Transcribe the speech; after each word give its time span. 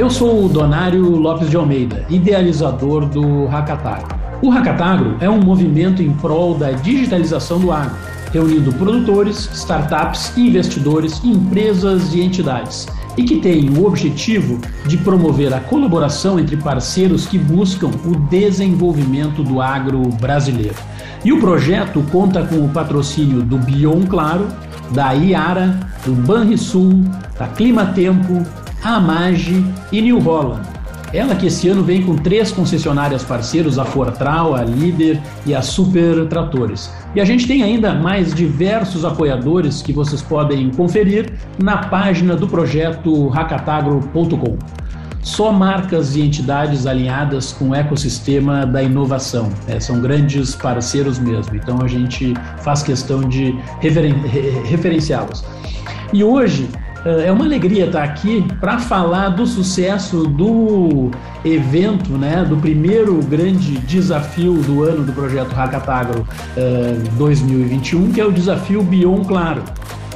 Eu 0.00 0.08
sou 0.08 0.46
o 0.46 0.48
Donário 0.48 1.04
Lopes 1.10 1.50
de 1.50 1.58
Almeida, 1.58 2.06
idealizador 2.08 3.04
do 3.04 3.44
Hackatagro. 3.44 4.18
O 4.40 4.48
Hackatagro 4.48 5.18
é 5.20 5.28
um 5.28 5.42
movimento 5.42 6.02
em 6.02 6.10
prol 6.10 6.54
da 6.54 6.70
digitalização 6.70 7.60
do 7.60 7.70
agro, 7.70 7.98
reunindo 8.32 8.72
produtores, 8.72 9.50
startups, 9.52 10.34
investidores, 10.38 11.22
empresas 11.22 12.14
e 12.14 12.22
entidades, 12.22 12.88
e 13.18 13.24
que 13.24 13.40
tem 13.40 13.68
o 13.68 13.84
objetivo 13.84 14.58
de 14.86 14.96
promover 14.96 15.52
a 15.52 15.60
colaboração 15.60 16.40
entre 16.40 16.56
parceiros 16.56 17.26
que 17.26 17.36
buscam 17.36 17.90
o 18.06 18.16
desenvolvimento 18.30 19.42
do 19.42 19.60
agro 19.60 20.00
brasileiro. 20.18 20.76
E 21.22 21.30
o 21.30 21.40
projeto 21.40 22.02
conta 22.10 22.42
com 22.42 22.64
o 22.64 22.70
patrocínio 22.70 23.42
do 23.42 23.58
Bion 23.58 24.06
Claro, 24.06 24.48
da 24.92 25.12
Iara, 25.12 25.78
do 26.06 26.14
Banrisul, 26.14 27.04
da 27.38 27.48
Clima 27.48 27.84
Tempo, 27.84 28.46
Amage 28.82 29.64
e 29.92 30.00
New 30.00 30.18
Holland. 30.20 30.66
Ela 31.12 31.34
que 31.34 31.46
esse 31.46 31.68
ano 31.68 31.82
vem 31.82 32.02
com 32.02 32.16
três 32.16 32.52
concessionárias 32.52 33.24
parceiros, 33.24 33.78
a 33.78 33.84
Fortral, 33.84 34.54
a 34.54 34.62
Líder 34.62 35.20
e 35.44 35.54
a 35.54 35.60
Super 35.60 36.26
Tratores. 36.28 36.90
E 37.14 37.20
a 37.20 37.24
gente 37.24 37.48
tem 37.48 37.62
ainda 37.64 37.92
mais 37.92 38.32
diversos 38.32 39.04
apoiadores 39.04 39.82
que 39.82 39.92
vocês 39.92 40.22
podem 40.22 40.70
conferir 40.70 41.32
na 41.58 41.78
página 41.88 42.36
do 42.36 42.46
projeto 42.46 43.28
hackatagro.com. 43.28 44.56
Só 45.20 45.52
marcas 45.52 46.16
e 46.16 46.22
entidades 46.22 46.86
alinhadas 46.86 47.52
com 47.52 47.70
o 47.70 47.74
ecossistema 47.74 48.64
da 48.64 48.82
inovação. 48.82 49.50
É, 49.66 49.78
são 49.78 50.00
grandes 50.00 50.54
parceiros 50.54 51.18
mesmo, 51.18 51.54
então 51.56 51.82
a 51.82 51.88
gente 51.88 52.32
faz 52.62 52.82
questão 52.82 53.20
de 53.28 53.54
referen 53.80 54.14
referenciá-los. 54.64 55.44
E 56.12 56.24
hoje 56.24 56.68
é 57.04 57.32
uma 57.32 57.44
alegria 57.44 57.86
estar 57.86 58.02
aqui 58.02 58.46
para 58.60 58.78
falar 58.78 59.30
do 59.30 59.46
sucesso 59.46 60.24
do 60.24 61.10
evento, 61.44 62.10
né, 62.12 62.44
do 62.44 62.56
primeiro 62.56 63.20
grande 63.22 63.78
desafio 63.78 64.54
do 64.54 64.82
ano 64.82 65.04
do 65.04 65.12
projeto 65.12 65.52
Hackatagro 65.54 66.20
uh, 66.20 67.16
2021, 67.16 68.12
que 68.12 68.20
é 68.20 68.26
o 68.26 68.32
desafio 68.32 68.82
Bion 68.82 69.24
Claro. 69.24 69.62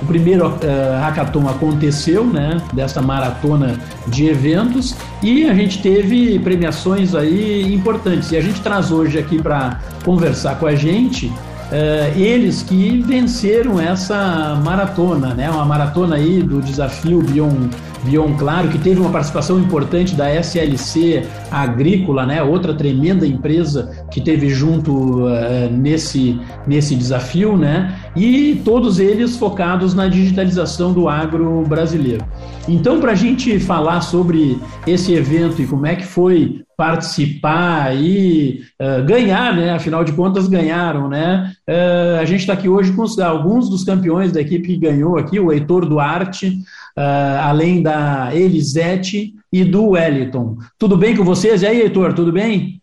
O 0.02 0.06
primeiro 0.06 0.46
uh, 0.46 1.00
hackathon 1.00 1.48
aconteceu, 1.48 2.26
né, 2.26 2.60
dessa 2.72 3.00
maratona 3.00 3.78
de 4.06 4.26
eventos, 4.26 4.94
e 5.22 5.48
a 5.48 5.54
gente 5.54 5.80
teve 5.80 6.38
premiações 6.40 7.14
aí 7.14 7.72
importantes. 7.72 8.30
E 8.32 8.36
a 8.36 8.40
gente 8.42 8.60
traz 8.60 8.90
hoje 8.90 9.18
aqui 9.18 9.40
para 9.40 9.80
conversar 10.04 10.58
com 10.58 10.66
a 10.66 10.74
gente 10.74 11.32
uh, 11.70 12.18
eles 12.18 12.62
que 12.62 13.02
venceram 13.02 13.80
essa 13.80 14.60
maratona, 14.64 15.34
né? 15.34 15.50
Uma 15.50 15.64
maratona 15.64 16.16
aí 16.16 16.42
do 16.42 16.60
desafio 16.60 17.20
Bion, 17.20 17.68
Bion 18.04 18.34
Claro, 18.36 18.68
que 18.68 18.78
teve 18.78 19.00
uma 19.00 19.10
participação 19.10 19.58
importante 19.58 20.14
da 20.14 20.28
SLC 20.30 21.22
Agrícola, 21.50 22.26
né? 22.26 22.42
Outra 22.42 22.74
tremenda 22.74 23.26
empresa 23.26 24.06
que 24.10 24.20
teve 24.20 24.50
junto 24.50 25.24
uh, 25.24 25.70
nesse, 25.70 26.40
nesse 26.66 26.94
desafio, 26.94 27.56
né? 27.56 27.98
E 28.14 28.60
todos 28.64 28.98
eles 28.98 29.36
focados 29.36 29.94
na 29.94 30.06
digitalização 30.08 30.92
do 30.92 31.08
agro 31.08 31.62
brasileiro. 31.66 32.24
Então, 32.68 33.00
para 33.00 33.12
a 33.12 33.14
gente 33.14 33.58
falar 33.58 34.00
sobre 34.00 34.58
esse 34.86 35.12
evento 35.12 35.60
e 35.60 35.66
como 35.66 35.86
é 35.86 35.96
que 35.96 36.04
foi 36.04 36.62
participar 36.76 37.94
e 37.96 38.62
uh, 38.80 39.04
ganhar, 39.04 39.54
né? 39.54 39.72
Afinal 39.72 40.04
de 40.04 40.12
contas, 40.12 40.48
ganharam, 40.48 41.08
né? 41.08 41.52
Uh, 41.68 42.20
a 42.20 42.24
gente 42.24 42.40
está 42.40 42.52
aqui 42.52 42.68
hoje 42.68 42.92
com 42.92 43.04
alguns 43.22 43.68
dos 43.68 43.84
campeões 43.84 44.32
da 44.32 44.40
equipe 44.40 44.68
que 44.68 44.76
ganhou 44.76 45.16
aqui, 45.16 45.38
o 45.38 45.52
Heitor 45.52 45.86
Duarte, 45.86 46.58
uh, 46.96 47.40
além 47.42 47.82
da 47.82 48.34
Elisete 48.34 49.34
e 49.52 49.64
do 49.64 49.90
Wellington. 49.90 50.56
Tudo 50.78 50.96
bem 50.96 51.16
com 51.16 51.24
vocês? 51.24 51.62
E 51.62 51.66
aí, 51.66 51.80
Heitor, 51.80 52.14
tudo 52.14 52.32
bem? 52.32 52.80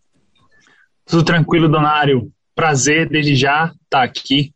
Tudo 1.06 1.24
tranquilo, 1.24 1.68
Donário. 1.68 2.32
Prazer, 2.56 3.10
desde 3.10 3.36
já, 3.36 3.66
estar 3.66 3.78
tá 3.90 4.04
aqui 4.04 4.54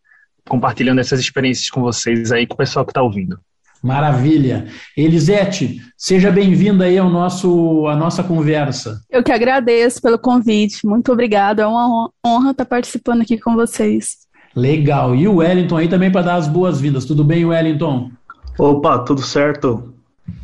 compartilhando 0.48 1.00
essas 1.00 1.20
experiências 1.20 1.70
com 1.70 1.82
vocês 1.82 2.32
aí, 2.32 2.46
com 2.46 2.54
o 2.54 2.58
pessoal 2.58 2.86
que 2.86 2.92
está 2.92 3.02
ouvindo. 3.02 3.40
Maravilha. 3.82 4.66
Elisete, 4.98 5.80
seja 5.96 6.32
bem-vinda 6.32 6.86
aí 6.86 6.98
ao 6.98 7.10
nosso, 7.10 7.88
à 7.88 7.96
nossa 7.96 8.24
conversa. 8.24 9.00
Eu 9.10 9.24
que 9.24 9.32
agradeço 9.32 10.02
pelo 10.02 10.18
convite. 10.18 10.86
Muito 10.88 11.12
obrigado. 11.12 11.60
É 11.60 11.68
uma 11.68 12.10
honra 12.26 12.52
estar 12.52 12.66
participando 12.66 13.22
aqui 13.22 13.38
com 13.38 13.56
vocês. 13.56 14.26
Legal. 14.56 15.16
E 15.16 15.28
o 15.28 15.36
Wellington 15.36 15.78
aí 15.78 15.88
também 15.88 16.12
para 16.12 16.22
dar 16.22 16.36
as 16.36 16.48
boas-vindas. 16.48 17.06
Tudo 17.06 17.24
bem, 17.24 17.46
Wellington? 17.46 18.10
Opa, 18.58 19.00
tudo 19.00 19.22
certo. 19.22 19.94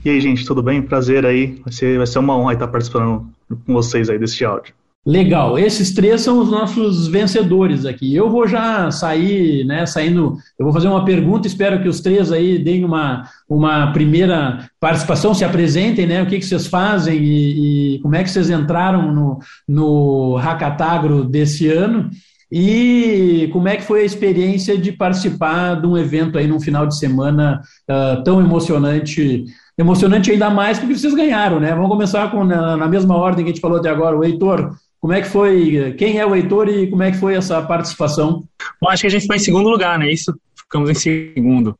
E 0.04 0.10
aí, 0.10 0.20
gente, 0.20 0.46
tudo 0.46 0.62
bem? 0.62 0.82
Prazer 0.82 1.26
aí. 1.26 1.60
Vai 1.64 1.74
ser, 1.74 1.98
vai 1.98 2.08
ser 2.08 2.20
uma 2.20 2.38
honra 2.38 2.54
estar 2.54 2.68
participando 2.68 3.28
com 3.66 3.74
vocês 3.74 4.10
aí 4.10 4.20
desse 4.20 4.44
áudio. 4.44 4.74
Legal, 5.04 5.58
esses 5.58 5.96
três 5.96 6.22
são 6.22 6.38
os 6.40 6.52
nossos 6.52 7.08
vencedores 7.08 7.88
aqui. 7.88 8.14
Eu 8.16 8.30
vou 8.30 8.48
já 8.48 8.92
sair, 8.92 9.66
né, 9.66 9.84
saindo, 9.88 10.38
eu 10.60 10.64
vou 10.64 10.72
fazer 10.72 10.88
uma 10.90 11.04
pergunta, 11.04 11.48
espero 11.48 11.82
que 11.82 11.90
os 11.90 12.02
três 12.02 12.32
aí 12.32 12.60
deem 12.60 12.86
uma, 12.86 13.24
uma 13.50 13.92
primeira 13.94 14.70
participação, 14.80 15.34
se 15.34 15.44
apresentem, 15.44 16.06
né, 16.06 16.22
o 16.22 16.28
que, 16.28 16.38
que 16.38 16.46
vocês 16.46 16.68
fazem 16.68 17.18
e, 17.18 17.96
e 17.96 18.00
como 18.02 18.16
é 18.16 18.24
que 18.24 18.30
vocês 18.30 18.52
entraram 18.52 19.12
no, 19.12 19.40
no 19.68 20.36
Hackatagro 20.36 21.24
desse 21.24 21.68
ano 21.68 22.12
e 22.52 23.50
como 23.54 23.68
é 23.68 23.78
que 23.78 23.84
foi 23.84 24.02
a 24.02 24.06
experiência 24.06 24.78
de 24.78 24.92
participar 24.92 25.76
de 25.76 25.88
um 25.88 25.98
evento 25.98 26.38
aí 26.38 26.48
num 26.48 26.60
final 26.60 26.86
de 26.86 26.98
semana 26.98 27.62
uh, 27.90 28.22
tão 28.24 28.42
emocionante 28.42 29.46
emocionante 29.78 30.32
ainda 30.32 30.50
mais 30.50 30.78
porque 30.78 30.96
vocês 30.96 31.14
ganharam, 31.14 31.60
né? 31.60 31.74
Vamos 31.74 31.90
começar 31.90 32.30
com 32.30 32.44
na, 32.44 32.76
na, 32.76 32.88
mesma 32.88 33.16
ordem 33.16 33.46
que 33.46 33.52
a 33.52 33.54
gente 33.54 33.62
falou 33.62 33.78
até 33.78 33.90
agora. 33.90 34.18
O 34.18 34.24
Heitor, 34.24 34.76
como 35.00 35.14
é 35.14 35.22
que 35.22 35.28
foi? 35.28 35.96
Quem 35.98 36.20
é 36.20 36.26
o 36.26 36.36
Heitor 36.36 36.68
e 36.68 36.88
como 36.88 37.04
é 37.04 37.12
que 37.12 37.18
foi 37.18 37.36
essa 37.36 37.62
participação? 37.62 38.44
Bom, 38.82 38.90
acho 38.90 39.02
que 39.02 39.08
a 39.08 39.12
gente 39.12 39.26
foi 39.26 39.38
em 39.38 39.40
segundo 39.40 39.70
lugar, 39.70 39.98
né? 39.98 40.12
Isso, 40.12 40.34
ficamos 40.56 40.90
em 40.90 40.94
segundo. 40.94 41.76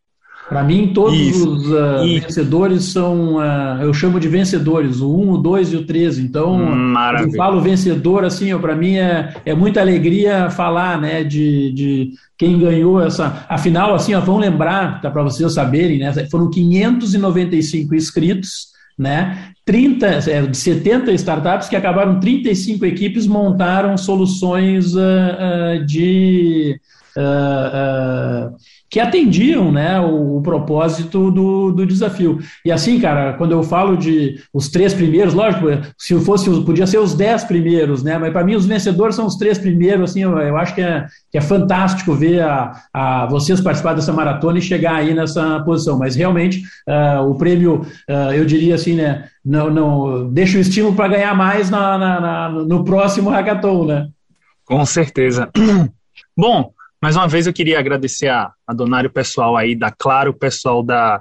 Para 0.52 0.66
mim, 0.66 0.92
todos 0.94 1.18
Isso. 1.18 1.50
os 1.50 1.68
uh, 1.68 2.04
vencedores 2.20 2.84
são, 2.84 3.38
uh, 3.38 3.82
eu 3.82 3.94
chamo 3.94 4.20
de 4.20 4.28
vencedores, 4.28 5.00
o 5.00 5.10
1, 5.10 5.32
o 5.32 5.38
2 5.38 5.72
e 5.72 5.78
o 5.78 5.86
13. 5.86 6.22
Então, 6.22 6.58
Maravilha. 6.58 7.32
eu 7.32 7.38
falo 7.38 7.62
vencedor, 7.62 8.26
assim, 8.26 8.54
para 8.60 8.76
mim 8.76 8.98
é, 8.98 9.34
é 9.46 9.56
muita 9.56 9.80
alegria 9.80 10.50
falar, 10.50 11.00
né, 11.00 11.24
de, 11.24 11.72
de 11.72 12.10
quem 12.38 12.60
ganhou 12.60 13.02
essa. 13.02 13.46
Afinal, 13.48 13.96
assim, 13.96 14.14
ó, 14.14 14.20
vamos 14.20 14.42
lembrar, 14.42 15.00
tá, 15.00 15.10
para 15.10 15.24
vocês 15.24 15.54
saberem, 15.54 16.00
né, 16.00 16.12
foram 16.30 16.50
595 16.50 17.96
inscritos, 17.96 18.72
né, 19.00 19.54
30, 19.64 20.06
é, 20.06 20.42
de 20.42 20.58
70 20.58 21.14
startups 21.14 21.70
que 21.70 21.78
acabaram 21.78 22.20
35 22.20 22.86
equipes 22.86 23.26
montaram 23.26 23.96
soluções 23.96 24.96
uh, 24.96 25.00
uh, 25.00 25.86
de 25.86 26.78
uh, 27.16 28.54
que 28.92 29.00
atendiam 29.00 29.72
né, 29.72 30.02
o, 30.02 30.38
o 30.38 30.42
propósito 30.42 31.32
do, 31.32 31.72
do, 31.72 31.86
desafio. 31.86 32.40
E 32.66 32.72
assim, 32.72 33.00
cara, 33.00 33.34
quando 33.34 33.54
eu 33.54 33.64
falo 33.64 33.96
de 33.96 34.36
os 34.54 34.68
três 34.68 34.94
primeiros, 34.94 35.34
lógico, 35.34 35.66
se 35.98 36.20
fosse, 36.20 36.50
podia 36.66 36.86
ser 36.86 36.98
os 36.98 37.16
dez 37.16 37.46
primeiros, 37.46 38.04
né? 38.04 38.18
Mas 38.18 38.34
para 38.34 38.44
mim 38.44 38.54
os 38.54 38.66
vencedores 38.66 39.16
são 39.16 39.26
os 39.26 39.38
três 39.38 39.58
primeiros, 39.58 40.12
assim, 40.12 40.24
eu, 40.24 40.38
eu 40.38 40.58
acho 40.58 40.76
que 40.76 40.82
é, 40.82 41.06
que 41.32 41.38
é 41.38 41.42
fantástico 41.42 42.14
ver 42.14 42.42
a, 42.42 42.74
a, 42.94 43.26
vocês 43.28 43.62
participar 43.62 43.94
dessa 43.94 44.12
maratona 44.12 44.60
e 44.60 44.62
chegar 44.62 44.96
aí 44.96 45.14
nessa 45.14 45.62
posição. 45.62 45.98
Mas 45.98 46.18
realmente 46.18 46.62
uh, 46.86 47.24
o 47.30 47.36
prêmio, 47.36 47.86
uh, 48.10 48.34
eu 48.34 48.44
diria 48.44 48.76
assim, 48.76 48.96
né? 48.96 49.30
Não, 49.44 49.70
não 49.70 50.30
deixa 50.34 50.58
o 50.58 50.62
estímulo 50.62 50.96
para 50.96 51.08
ganhar 51.08 51.34
mais 51.34 51.70
na, 51.70 51.98
na, 51.98 52.20
na, 52.20 52.50
no 52.50 52.84
próximo 52.84 53.30
hackathon, 53.30 53.86
né? 53.86 54.08
Com 54.66 54.86
certeza. 54.86 55.50
Bom, 56.38 56.74
mais 57.02 57.16
uma 57.16 57.28
vez 57.28 57.48
eu 57.48 57.54
queria 57.54 57.80
agradecer 57.80 58.28
a, 58.28 58.54
a 58.66 58.74
Donário 58.74 59.10
pessoal 59.10 59.58
aí 59.58 59.76
da 59.76 59.90
Claro, 59.90 60.36
pessoal 60.36 60.84
da, 60.84 61.20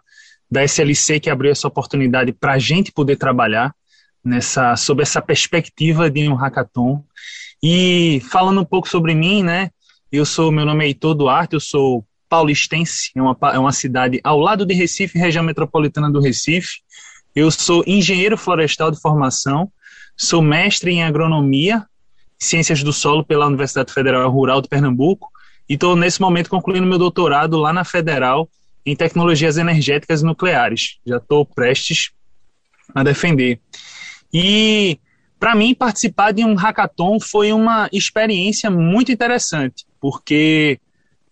da 0.51 0.63
SLC 0.63 1.19
que 1.19 1.31
abriu 1.31 1.51
essa 1.51 1.67
oportunidade 1.67 2.33
para 2.33 2.53
a 2.53 2.59
gente 2.59 2.93
poder 2.93 3.17
trabalhar 3.17 3.75
nessa 4.23 4.77
sob 4.77 5.03
essa 5.03 5.23
perspectiva 5.23 6.11
de 6.11 6.29
um 6.29 6.35
hackathon. 6.35 7.03
E 7.63 8.21
falando 8.31 8.61
um 8.61 8.65
pouco 8.65 8.89
sobre 8.89 9.15
mim, 9.15 9.43
né? 9.43 9.71
Eu 10.13 10.27
sou, 10.27 10.53
meu 10.53 10.67
nome 10.67 10.85
é 10.85 10.89
Heitor 10.89 11.15
Duarte, 11.15 11.55
eu 11.55 11.61
sou 11.61 12.05
paulistense, 12.29 13.11
é 13.17 13.23
uma, 13.23 13.37
é 13.55 13.59
uma 13.59 13.73
cidade 13.73 14.21
ao 14.23 14.39
lado 14.39 14.67
de 14.67 14.75
Recife, 14.75 15.19
região 15.19 15.43
metropolitana 15.43 16.11
do 16.11 16.21
Recife. 16.21 16.83
Eu 17.35 17.51
sou 17.51 17.83
engenheiro 17.87 18.37
florestal 18.37 18.91
de 18.91 19.01
formação, 19.01 19.73
sou 20.15 20.43
mestre 20.43 20.91
em 20.91 21.03
agronomia, 21.03 21.87
ciências 22.39 22.83
do 22.83 22.93
solo 22.93 23.25
pela 23.25 23.47
Universidade 23.47 23.93
Federal 23.93 24.31
Rural 24.31 24.61
de 24.61 24.69
Pernambuco 24.69 25.31
e 25.71 25.75
estou 25.75 25.95
nesse 25.97 26.21
momento 26.21 26.51
concluindo 26.51 26.87
meu 26.87 26.99
doutorado 26.99 27.57
lá 27.57 27.73
na 27.73 27.85
Federal 27.85 28.49
em 28.85 28.97
tecnologias 28.97 29.57
energéticas 29.57 30.23
nucleares. 30.23 30.99
Já 31.07 31.19
estou 31.19 31.47
prestes 31.47 32.11
a 32.93 33.05
defender. 33.05 33.61
E 34.35 34.99
para 35.39 35.55
mim 35.55 35.75
participar 35.75 36.33
de 36.33 36.45
um 36.45 36.55
hackathon 36.55 37.21
foi 37.21 37.53
uma 37.53 37.89
experiência 37.93 38.69
muito 38.71 39.13
interessante, 39.13 39.87
porque 40.01 40.81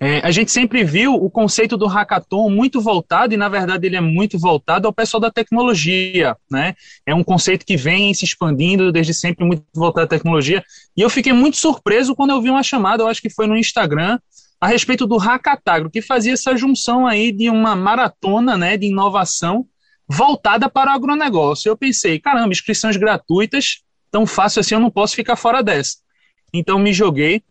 É, 0.01 0.21
a 0.25 0.31
gente 0.31 0.53
sempre 0.53 0.85
viu 0.85 1.13
o 1.13 1.29
conceito 1.29 1.77
do 1.77 1.89
hackathon 1.89 2.49
muito 2.49 2.81
voltado, 2.81 3.35
e 3.35 3.37
na 3.37 3.49
verdade 3.49 3.85
ele 3.85 3.97
é 3.97 4.01
muito 4.01 4.39
voltado 4.39 4.87
ao 4.87 4.93
pessoal 4.93 5.21
da 5.21 5.29
tecnologia, 5.29 6.37
né? 6.49 6.75
É 7.05 7.13
um 7.13 7.25
conceito 7.25 7.67
que 7.67 7.77
vem 7.77 8.15
se 8.15 8.25
expandindo 8.25 8.93
desde 8.93 9.13
sempre, 9.13 9.45
muito 9.45 9.65
voltado 9.75 10.05
à 10.05 10.09
tecnologia. 10.09 10.63
E 10.97 11.01
eu 11.01 11.11
fiquei 11.11 11.33
muito 11.33 11.57
surpreso 11.57 12.15
quando 12.15 12.31
eu 12.31 12.41
vi 12.41 12.49
uma 12.49 12.63
chamada, 12.63 13.03
eu 13.03 13.09
acho 13.09 13.21
que 13.21 13.29
foi 13.29 13.49
no 13.49 13.57
Instagram, 13.57 14.21
a 14.61 14.67
respeito 14.67 15.07
do 15.07 15.17
Hackatagro, 15.17 15.91
que 15.91 16.03
fazia 16.03 16.33
essa 16.33 16.57
junção 16.57 17.07
aí 17.07 17.31
de 17.31 17.49
uma 17.49 17.77
maratona 17.77 18.57
né, 18.57 18.77
de 18.77 18.87
inovação 18.87 19.67
voltada 20.09 20.69
para 20.69 20.91
o 20.91 20.95
agronegócio. 20.95 21.69
Eu 21.69 21.77
pensei, 21.77 22.19
caramba, 22.19 22.53
inscrições 22.53 22.97
gratuitas, 22.97 23.83
tão 24.11 24.27
fácil 24.27 24.61
assim, 24.61 24.75
eu 24.75 24.81
não 24.81 24.91
posso 24.91 25.15
ficar 25.15 25.37
fora 25.37 25.63
dessa. 25.63 25.99
Então 26.53 26.79
me 26.79 26.93
joguei, 26.93 27.43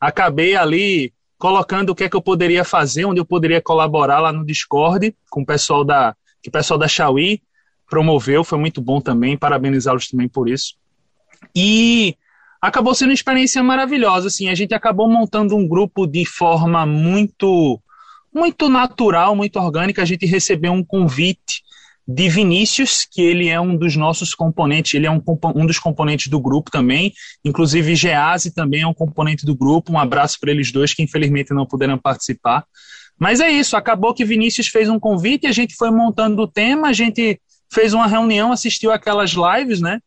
acabei 0.00 0.54
ali 0.54 1.12
colocando 1.38 1.90
o 1.90 1.94
que 1.94 2.04
é 2.04 2.08
que 2.08 2.14
eu 2.14 2.22
poderia 2.22 2.64
fazer, 2.64 3.04
onde 3.04 3.18
eu 3.18 3.24
poderia 3.24 3.60
colaborar 3.60 4.20
lá 4.20 4.32
no 4.32 4.46
Discord 4.46 5.14
com 5.28 5.42
o 5.42 5.46
pessoal 5.46 5.84
da 5.84 6.14
que 6.40 6.48
o 6.48 6.52
pessoal 6.52 6.78
da 6.78 6.88
Xiaomi 6.88 7.42
promoveu, 7.88 8.42
foi 8.42 8.58
muito 8.58 8.80
bom 8.80 9.00
também, 9.00 9.36
parabenizá-los 9.36 10.08
também 10.08 10.28
por 10.28 10.48
isso. 10.48 10.74
E 11.54 12.16
acabou 12.62 12.94
sendo 12.94 13.08
uma 13.08 13.14
experiência 13.14 13.60
maravilhosa, 13.60 14.28
assim, 14.28 14.48
a 14.48 14.54
gente 14.54 14.72
acabou 14.72 15.10
montando 15.10 15.56
um 15.56 15.66
grupo 15.66 16.06
de 16.06 16.24
forma 16.24 16.86
muito 16.86 17.80
muito 18.32 18.70
natural, 18.70 19.36
muito 19.36 19.58
orgânica, 19.58 20.00
a 20.00 20.06
gente 20.06 20.24
recebeu 20.24 20.72
um 20.72 20.82
convite 20.82 21.62
de 22.08 22.30
Vinícius, 22.30 23.06
que 23.08 23.20
ele 23.20 23.48
é 23.48 23.60
um 23.60 23.76
dos 23.76 23.94
nossos 23.94 24.34
componentes, 24.34 24.94
ele 24.94 25.06
é 25.06 25.10
um, 25.10 25.22
um 25.54 25.66
dos 25.66 25.78
componentes 25.78 26.28
do 26.28 26.40
grupo 26.40 26.70
também, 26.70 27.12
inclusive 27.44 27.94
Gease 27.94 28.54
também 28.54 28.82
é 28.82 28.86
um 28.86 28.94
componente 28.94 29.44
do 29.44 29.54
grupo, 29.54 29.92
um 29.92 29.98
abraço 29.98 30.38
para 30.40 30.50
eles 30.50 30.72
dois 30.72 30.94
que 30.94 31.02
infelizmente 31.02 31.52
não 31.52 31.66
puderam 31.66 31.98
participar. 31.98 32.64
Mas 33.18 33.38
é 33.38 33.50
isso, 33.50 33.76
acabou 33.76 34.14
que 34.14 34.24
Vinícius 34.24 34.68
fez 34.68 34.88
um 34.88 34.98
convite, 34.98 35.46
a 35.46 35.52
gente 35.52 35.74
foi 35.74 35.90
montando 35.90 36.40
o 36.40 36.48
tema, 36.48 36.88
a 36.88 36.92
gente 36.92 37.38
fez 37.70 37.92
uma 37.92 38.06
reunião, 38.06 38.50
assistiu 38.50 38.90
aquelas 38.90 39.32
lives, 39.32 39.80
né? 39.80 40.00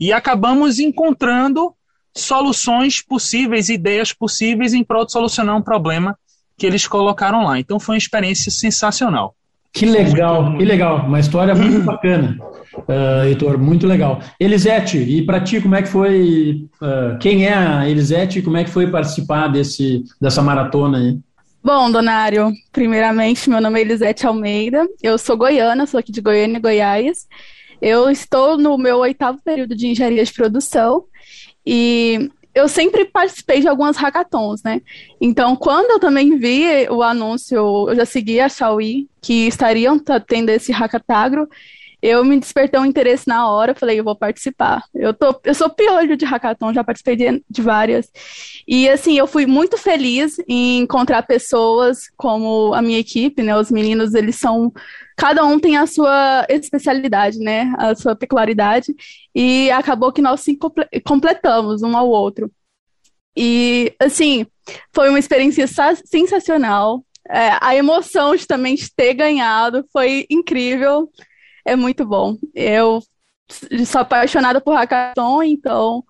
E 0.00 0.12
acabamos 0.12 0.78
encontrando 0.78 1.75
soluções 2.16 3.02
possíveis, 3.02 3.68
ideias 3.68 4.12
possíveis 4.12 4.72
em 4.72 4.82
prol 4.82 5.04
de 5.04 5.12
solucionar 5.12 5.56
um 5.56 5.62
problema 5.62 6.18
que 6.56 6.66
eles 6.66 6.88
colocaram 6.88 7.44
lá. 7.44 7.60
Então 7.60 7.78
foi 7.78 7.94
uma 7.94 7.98
experiência 7.98 8.50
sensacional. 8.50 9.34
Que 9.72 9.84
legal, 9.84 10.56
que 10.56 10.64
legal. 10.64 11.04
Uma 11.06 11.20
história 11.20 11.54
muito 11.54 11.80
bacana, 11.84 12.38
uh, 12.78 13.24
Heitor, 13.26 13.58
muito 13.58 13.86
legal. 13.86 14.20
Elisete, 14.40 14.96
e 14.96 15.22
para 15.22 15.40
ti, 15.40 15.60
como 15.60 15.74
é 15.74 15.82
que 15.82 15.88
foi? 15.88 16.66
Uh, 16.80 17.18
quem 17.20 17.44
é 17.44 17.52
a 17.52 17.86
Elisete 17.86 18.38
e 18.38 18.42
como 18.42 18.56
é 18.56 18.64
que 18.64 18.70
foi 18.70 18.90
participar 18.90 19.48
desse, 19.48 20.02
dessa 20.18 20.40
maratona 20.40 20.98
aí? 20.98 21.18
Bom, 21.62 21.90
Donário, 21.90 22.52
primeiramente, 22.72 23.50
meu 23.50 23.60
nome 23.60 23.78
é 23.78 23.82
Elisete 23.82 24.26
Almeida, 24.26 24.86
eu 25.02 25.18
sou 25.18 25.36
goiana, 25.36 25.84
sou 25.84 26.00
aqui 26.00 26.12
de 26.12 26.20
Goiânia, 26.22 26.60
Goiás. 26.60 27.26
Eu 27.82 28.08
estou 28.08 28.56
no 28.56 28.78
meu 28.78 28.98
oitavo 28.98 29.38
período 29.44 29.76
de 29.76 29.88
engenharia 29.88 30.24
de 30.24 30.32
produção 30.32 31.04
e 31.66 32.30
eu 32.54 32.68
sempre 32.68 33.04
participei 33.04 33.60
de 33.60 33.68
algumas 33.68 33.98
hackathons, 33.98 34.62
né? 34.62 34.80
Então, 35.20 35.54
quando 35.54 35.90
eu 35.90 36.00
também 36.00 36.38
vi 36.38 36.88
o 36.88 37.02
anúncio, 37.02 37.56
eu 37.88 37.94
já 37.94 38.06
segui 38.06 38.40
a 38.40 38.48
Xiaomi, 38.48 39.08
que 39.20 39.46
estariam 39.46 39.98
tendo 40.26 40.48
esse 40.48 40.72
hackatagro, 40.72 41.46
eu 42.02 42.24
me 42.24 42.38
despertei 42.38 42.78
um 42.78 42.84
interesse 42.84 43.26
na 43.26 43.48
hora, 43.48 43.74
falei, 43.74 43.98
eu 43.98 44.04
vou 44.04 44.14
participar. 44.14 44.82
Eu, 44.94 45.14
tô, 45.14 45.38
eu 45.44 45.54
sou 45.54 45.70
piolho 45.70 46.16
de 46.16 46.24
hackathon, 46.24 46.72
já 46.72 46.84
participei 46.84 47.16
de, 47.16 47.42
de 47.48 47.62
várias. 47.62 48.10
E, 48.66 48.88
assim, 48.88 49.18
eu 49.18 49.26
fui 49.26 49.46
muito 49.46 49.76
feliz 49.78 50.36
em 50.46 50.78
encontrar 50.78 51.22
pessoas 51.22 52.10
como 52.16 52.74
a 52.74 52.82
minha 52.82 52.98
equipe, 52.98 53.42
né? 53.42 53.56
Os 53.56 53.70
meninos, 53.70 54.14
eles 54.14 54.36
são 54.36 54.72
cada 55.16 55.44
um 55.44 55.58
tem 55.58 55.78
a 55.78 55.86
sua 55.86 56.46
especialidade, 56.48 57.38
né? 57.38 57.72
A 57.78 57.94
sua 57.94 58.14
peculiaridade. 58.14 58.94
E 59.34 59.70
acabou 59.70 60.12
que 60.12 60.20
nós 60.20 60.40
se 60.40 60.58
completamos 61.04 61.82
um 61.82 61.96
ao 61.96 62.08
outro. 62.08 62.50
E, 63.36 63.94
assim, 63.98 64.46
foi 64.94 65.08
uma 65.08 65.18
experiência 65.18 65.66
sensacional. 66.04 67.04
É, 67.28 67.58
a 67.60 67.74
emoção 67.74 68.36
de 68.36 68.46
também 68.46 68.76
ter 68.96 69.14
ganhado 69.14 69.84
foi 69.92 70.26
incrível. 70.30 71.10
É 71.66 71.74
muito 71.74 72.06
bom. 72.06 72.36
Eu 72.54 73.02
sou 73.84 74.00
apaixonada 74.00 74.60
por 74.60 74.74
hackathon, 74.74 75.42
então 75.42 76.04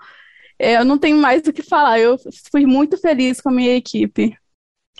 é, 0.58 0.76
eu 0.76 0.84
não 0.84 0.98
tenho 0.98 1.16
mais 1.16 1.46
o 1.46 1.52
que 1.52 1.62
falar. 1.62 1.98
Eu 1.98 2.16
fui 2.50 2.66
muito 2.66 2.98
feliz 2.98 3.40
com 3.40 3.48
a 3.48 3.52
minha 3.52 3.74
equipe. 3.74 4.36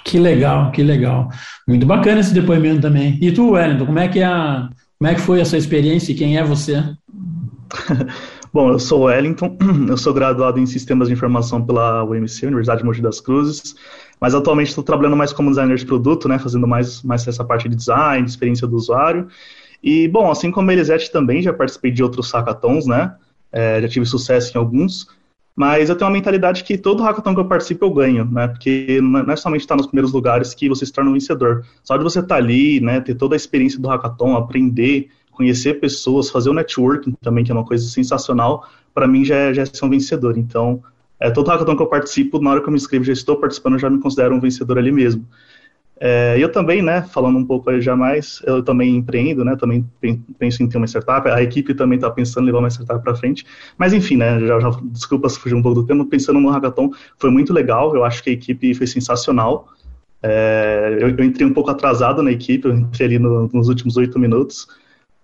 Que 0.03 0.19
legal, 0.19 0.70
que 0.73 0.82
legal. 0.82 1.29
Muito 1.69 1.87
bacana 1.87 2.20
esse 2.20 2.32
depoimento 2.32 2.82
também. 2.82 3.19
E 3.20 3.32
tu, 3.32 3.50
Wellington, 3.50 3.87
como 3.87 3.99
é 3.99 4.08
que, 4.08 4.20
é 4.20 4.25
a, 4.25 4.69
como 4.99 5.11
é 5.11 5.14
que 5.14 5.20
foi 5.20 5.41
essa 5.41 5.58
experiência 5.58 6.12
e 6.12 6.14
quem 6.14 6.38
é 6.38 6.44
você? 6.44 6.82
Bom, 8.52 8.70
eu 8.70 8.79
sou 8.79 9.00
o 9.00 9.05
Wellington, 9.05 9.59
eu 9.88 9.97
sou 9.99 10.14
graduado 10.14 10.59
em 10.59 10.64
Sistemas 10.64 11.09
de 11.09 11.14
Informação 11.14 11.64
pela 11.64 12.05
UMC, 12.05 12.47
Universidade 12.47 12.81
de 12.81 12.87
Mogi 12.87 13.02
das 13.02 13.20
Cruzes, 13.20 13.75
mas 14.19 14.35
atualmente 14.35 14.69
estou 14.69 14.85
trabalhando 14.85 15.17
mais 15.17 15.32
como 15.32 15.50
designer 15.50 15.76
de 15.76 15.85
produto, 15.85 16.26
né, 16.29 16.38
fazendo 16.38 16.67
mais, 16.67 17.02
mais 17.02 17.26
essa 17.26 17.44
parte 17.44 17.69
de 17.69 17.76
design, 17.76 18.25
de 18.25 18.31
experiência 18.31 18.67
do 18.67 18.76
usuário. 18.76 19.29
E, 19.87 20.09
bom, 20.09 20.29
assim 20.29 20.50
como 20.50 20.69
a 20.69 20.73
Elisete 20.73 21.12
também, 21.12 21.41
já 21.41 21.53
participei 21.53 21.93
de 21.93 22.03
outros 22.03 22.33
hackathons, 22.33 22.88
né, 22.88 23.15
é, 23.53 23.81
já 23.81 23.87
tive 23.87 24.05
sucesso 24.05 24.50
em 24.53 24.59
alguns, 24.59 25.06
mas 25.55 25.88
eu 25.88 25.94
tenho 25.94 26.11
uma 26.11 26.15
mentalidade 26.15 26.65
que 26.65 26.77
todo 26.77 27.05
hackathon 27.05 27.33
que 27.33 27.41
eu 27.41 27.44
participo 27.44 27.85
eu 27.85 27.94
ganho, 27.94 28.25
né? 28.27 28.49
Porque 28.49 29.00
não 29.00 29.33
é 29.33 29.37
somente 29.37 29.61
estar 29.61 29.77
nos 29.77 29.87
primeiros 29.87 30.12
lugares 30.12 30.53
que 30.53 30.69
você 30.69 30.85
se 30.85 30.93
torna 30.93 31.09
um 31.09 31.15
vencedor. 31.15 31.65
Só 31.83 31.97
de 31.97 32.03
você 32.03 32.19
estar 32.19 32.35
ali, 32.35 32.79
né, 32.81 33.00
ter 33.00 33.15
toda 33.15 33.35
a 33.35 33.38
experiência 33.38 33.81
do 33.81 33.88
hackathon, 33.88 34.37
aprender, 34.37 35.09
conhecer 35.31 35.75
pessoas, 35.75 36.29
fazer 36.29 36.50
o 36.50 36.53
networking 36.53 37.15
também, 37.23 37.44
que 37.44 37.53
é 37.53 37.55
uma 37.55 37.65
coisa 37.65 37.88
sensacional, 37.88 38.69
para 38.93 39.06
mim 39.06 39.25
já 39.25 39.37
é, 39.37 39.55
já 39.55 39.62
é 39.62 39.67
ser 39.67 39.85
um 39.85 39.88
vencedor. 39.88 40.37
Então, 40.37 40.83
é, 41.21 41.31
todo 41.31 41.49
hackathon 41.49 41.77
que 41.77 41.83
eu 41.83 41.87
participo, 41.87 42.41
na 42.41 42.50
hora 42.50 42.61
que 42.61 42.67
eu 42.67 42.73
me 42.73 42.77
inscrevo, 42.77 43.05
já 43.05 43.12
estou 43.12 43.37
participando, 43.37 43.79
já 43.79 43.88
me 43.88 44.00
considero 44.00 44.35
um 44.35 44.41
vencedor 44.41 44.79
ali 44.79 44.91
mesmo. 44.91 45.25
É, 45.98 46.37
eu 46.38 46.52
também, 46.52 46.82
né, 46.82 47.02
falando 47.02 47.38
um 47.38 47.44
pouco 47.44 47.70
aí 47.70 47.81
já 47.81 47.96
mais, 47.96 48.43
eu 48.44 48.62
também 48.62 48.96
empreendo, 48.96 49.43
né, 49.44 49.56
também 49.56 49.84
penso 50.38 50.62
em 50.62 50.69
ter 50.69 50.76
uma 50.76 50.87
startup, 50.87 51.26
a 51.28 51.43
equipe 51.43 51.72
também 51.72 51.96
está 51.96 52.10
pensando 52.10 52.44
em 52.44 52.46
levar 52.46 52.58
uma 52.58 52.69
startup 52.69 53.02
para 53.02 53.14
frente, 53.14 53.46
mas 53.78 53.94
enfim, 53.94 54.16
né, 54.16 54.38
já, 54.40 54.60
já 54.60 54.70
desculpa 54.84 55.26
se 55.31 55.38
fugir 55.38 55.54
um 55.54 55.62
pouco 55.62 55.81
do 55.81 55.87
tema, 55.87 56.06
pensando 56.06 56.38
no 56.38 56.50
hackathon, 56.50 56.90
foi 57.16 57.31
muito 57.31 57.50
legal, 57.50 57.94
eu 57.96 58.04
acho 58.04 58.22
que 58.22 58.28
a 58.28 58.32
equipe 58.34 58.75
foi 58.75 58.87
sensacional, 58.87 59.69
é, 60.22 60.98
eu, 61.00 61.08
eu, 61.16 61.25
entrei 61.25 61.46
um 61.46 61.54
pouco 61.54 61.70
atrasado 61.70 62.23
na 62.23 62.30
equipe, 62.30 62.68
eu 62.68 62.75
entrei 62.75 63.06
ali 63.06 63.18
no, 63.18 63.49
nos 63.50 63.68
últimos 63.68 63.97
oito 63.97 64.18
minutos, 64.18 64.68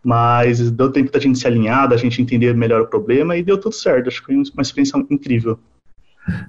mas 0.03 0.71
deu 0.71 0.91
tempo 0.91 1.13
da 1.13 1.19
gente 1.19 1.39
se 1.39 1.47
alinhar, 1.47 1.87
da 1.87 1.99
gente 1.99 2.23
entender 2.23 2.55
melhor 2.55 2.81
o 2.81 2.87
problema 2.87 3.37
e 3.37 3.43
deu 3.43 3.59
tudo 3.59 3.75
certo, 3.75 4.09
acho 4.09 4.21
que 4.21 4.27
foi 4.27 4.37
uma 4.37 4.63
experiência 4.63 4.97
incrível. 5.11 5.59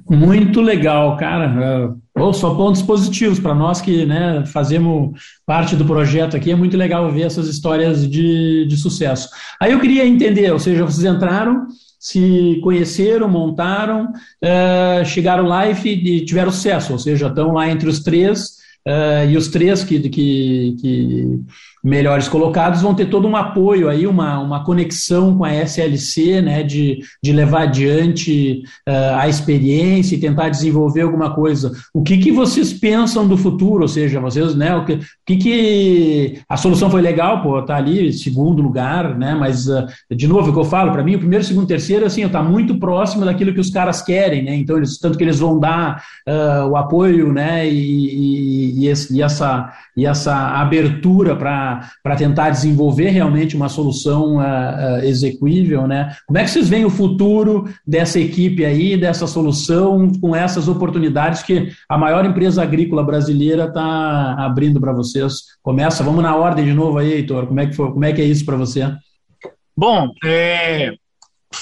Muito 0.10 0.62
legal, 0.62 1.18
cara. 1.18 1.96
É, 2.30 2.34
só 2.34 2.54
pontos 2.56 2.82
positivos 2.82 3.40
para 3.40 3.56
nós 3.56 3.82
que 3.82 4.06
né, 4.06 4.44
fazemos 4.46 5.20
parte 5.46 5.76
do 5.76 5.86
projeto 5.86 6.38
aqui. 6.38 6.52
É 6.52 6.56
muito 6.56 6.78
legal 6.78 7.12
ver 7.12 7.24
essas 7.24 7.48
histórias 7.48 8.10
de, 8.10 8.66
de 8.68 8.78
sucesso. 8.78 9.30
Aí 9.60 9.72
eu 9.72 9.80
queria 9.80 10.06
entender, 10.06 10.52
ou 10.52 10.60
seja, 10.60 10.86
vocês 10.86 11.04
entraram, 11.04 11.68
se 12.00 12.60
conheceram, 12.62 13.30
montaram, 13.30 14.12
uh, 14.44 15.06
chegaram 15.06 15.46
lá 15.46 15.70
e 15.70 16.26
tiveram 16.26 16.52
sucesso, 16.52 16.94
ou 16.94 17.00
seja, 17.00 17.28
estão 17.28 17.54
lá 17.54 17.70
entre 17.70 17.88
os 17.88 18.02
três, 18.02 18.58
uh, 18.88 19.30
e 19.30 19.38
os 19.38 19.48
três 19.48 19.84
que, 19.84 20.00
que, 20.10 20.76
que 20.82 21.40
melhores 21.84 22.30
colocados 22.30 22.82
vão 22.82 22.96
ter 22.96 23.08
todo 23.08 23.28
um 23.28 23.36
apoio 23.36 23.90
aí, 23.90 24.08
uma, 24.08 24.40
uma 24.40 24.64
conexão 24.64 25.38
com 25.38 25.44
a 25.44 25.54
SLC, 25.54 26.42
né, 26.42 26.64
de, 26.64 27.00
de 27.22 27.34
levar 27.34 27.64
adiante 27.64 28.64
uh, 28.88 29.18
a 29.18 29.28
experiência 29.28 30.16
e 30.16 30.20
tentar 30.20 30.48
desenvolver 30.48 31.02
alguma 31.02 31.34
coisa. 31.36 31.74
O 31.94 32.02
que, 32.02 32.18
que 32.18 32.32
vocês 32.32 32.72
pensam 32.72 33.28
do 33.28 33.36
futuro? 33.36 33.82
Ou 33.82 33.88
seja, 33.90 34.22
vocês, 34.22 34.56
né, 34.56 34.74
o 34.78 34.86
que, 34.86 35.00
que, 35.26 35.36
que 35.36 36.40
a 36.48 36.56
solução 36.56 36.90
foi 36.90 37.02
legal, 37.02 37.42
pô, 37.42 37.62
tá 37.62 37.76
ali 37.76 38.14
segundo 38.14 38.62
lugar, 38.62 39.18
né, 39.18 39.36
mas 39.36 39.68
uh, 39.68 39.86
de 40.10 40.28
novo, 40.28 40.52
o 40.52 40.54
que 40.54 40.60
eu 40.60 40.66
falo, 40.66 40.94
para 40.94 41.04
mim, 41.04 41.16
o 41.16 41.20
primeiro, 41.20 41.44
segundo, 41.44 41.68
terceiro, 41.68 42.06
assim, 42.06 42.24
está 42.24 42.42
muito 42.42 42.80
próximo 42.80 43.26
daquilo 43.26 43.54
que 43.54 43.60
os 43.60 43.70
caras 43.70 44.02
querem, 44.02 44.44
né, 44.44 44.56
então 44.56 44.78
eles, 44.78 44.98
tanto 44.98 45.18
que 45.18 45.24
eles 45.24 45.40
vão 45.40 45.60
dar 45.60 46.02
uh, 46.30 46.70
o 46.70 46.78
apoio, 46.78 47.34
né, 47.34 47.68
e, 47.68 47.74
e, 47.74 48.84
e, 48.84 48.88
esse, 48.88 49.14
e 49.14 49.22
essa, 49.22 49.74
e 49.98 50.06
essa 50.06 50.34
abertura 50.34 51.36
para 51.36 51.73
para 52.02 52.16
tentar 52.16 52.50
desenvolver 52.50 53.10
realmente 53.10 53.56
uma 53.56 53.70
solução 53.70 54.38
uh, 54.38 54.40
uh, 54.40 55.04
execuível, 55.04 55.88
né? 55.88 56.16
Como 56.26 56.38
é 56.38 56.44
que 56.44 56.50
vocês 56.50 56.70
veem 56.70 56.86
o 56.86 56.90
futuro 56.90 57.70
dessa 57.86 58.20
equipe 58.20 58.66
aí, 58.66 58.98
dessa 58.98 59.28
solução, 59.28 60.12
com 60.20 60.36
essas 60.36 60.68
oportunidades 60.68 61.44
que 61.44 61.72
a 61.90 61.98
maior 61.98 62.26
empresa 62.26 62.64
agrícola 62.64 63.04
brasileira 63.04 63.66
está 63.66 64.36
abrindo 64.40 64.80
para 64.80 64.94
vocês? 64.94 65.34
Começa, 65.62 66.04
vamos 66.04 66.24
na 66.24 66.36
ordem 66.36 66.66
de 66.66 66.74
novo 66.74 66.98
aí, 66.98 67.14
Heitor. 67.14 67.48
Como 67.48 67.60
é 67.60 67.68
que, 67.68 67.76
foi, 67.76 67.92
como 67.92 68.06
é, 68.06 68.14
que 68.14 68.22
é 68.22 68.26
isso 68.26 68.46
para 68.46 68.58
você? 68.58 68.92
Bom, 69.76 70.10
é, 70.24 70.94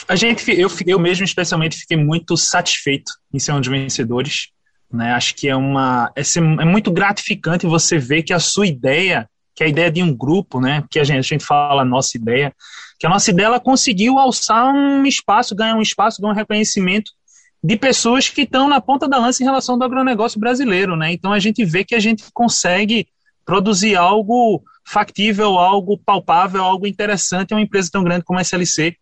a 0.08 0.16
gente, 0.16 0.50
eu, 0.52 0.70
eu 0.86 1.00
mesmo 1.00 1.24
especialmente 1.24 1.78
fiquei 1.78 1.98
muito 1.98 2.36
satisfeito 2.38 3.12
em 3.34 3.40
ser 3.40 3.54
um 3.54 3.60
dos 3.60 3.70
vencedores. 3.70 4.50
Né? 4.92 5.14
Acho 5.14 5.36
que 5.36 5.48
é 5.48 5.56
uma 5.56 6.12
é, 6.16 6.22
é 6.22 6.66
muito 6.66 6.92
gratificante 6.92 7.66
você 7.66 7.98
ver 7.98 8.24
que 8.24 8.34
a 8.34 8.40
sua 8.40 8.68
ideia, 8.68 9.30
que 9.56 9.64
a 9.64 9.68
ideia 9.68 9.92
de 9.92 10.02
um 10.02 10.16
grupo, 10.16 10.60
né, 10.60 10.84
que 10.90 11.00
a 11.00 11.04
gente, 11.04 11.20
a 11.20 11.22
gente 11.22 11.46
fala 11.46 11.82
a 11.82 11.86
nossa 11.86 12.18
ideia, 12.18 12.54
que 13.00 13.06
a 13.06 13.10
nossa 13.10 13.32
ideia 13.32 13.48
ela 13.48 13.60
conseguiu 13.60 14.18
alçar 14.18 14.74
um 14.74 15.06
espaço, 15.06 15.56
ganhar 15.56 15.76
um 15.76 15.82
espaço, 15.82 16.22
ganhar 16.22 16.34
um 16.34 16.36
reconhecimento 16.36 17.12
de 17.64 17.78
pessoas 17.78 18.28
que 18.30 18.42
estão 18.42 18.68
na 18.68 18.82
ponta 18.82 19.08
da 19.08 19.20
lança 19.20 19.44
em 19.44 19.46
relação 19.46 19.76
ao 19.76 19.84
agronegócio 19.84 20.40
brasileiro, 20.40 20.96
né? 20.96 21.12
Então 21.12 21.32
a 21.32 21.40
gente 21.40 21.64
vê 21.64 21.84
que 21.84 21.94
a 21.94 22.00
gente 22.00 22.24
consegue 22.34 23.08
produzir 23.46 23.96
algo 23.96 24.64
factível, 24.86 25.58
algo 25.60 25.98
palpável, 25.98 26.64
algo 26.64 26.88
interessante 26.88 27.52
em 27.52 27.56
uma 27.56 27.62
empresa 27.62 27.90
tão 27.92 28.04
grande 28.04 28.24
como 28.24 28.40
a 28.40 28.42
SLC. 28.42 28.96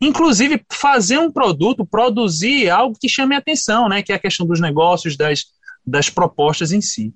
Inclusive, 0.00 0.62
fazer 0.70 1.18
um 1.18 1.30
produto, 1.30 1.86
produzir 1.86 2.68
algo 2.68 2.96
que 3.00 3.08
chame 3.08 3.34
a 3.34 3.38
atenção, 3.38 3.88
né? 3.88 4.02
Que 4.02 4.12
é 4.12 4.16
a 4.16 4.18
questão 4.18 4.46
dos 4.46 4.60
negócios, 4.60 5.16
das, 5.16 5.44
das 5.86 6.08
propostas 6.08 6.72
em 6.72 6.80
si. 6.80 7.12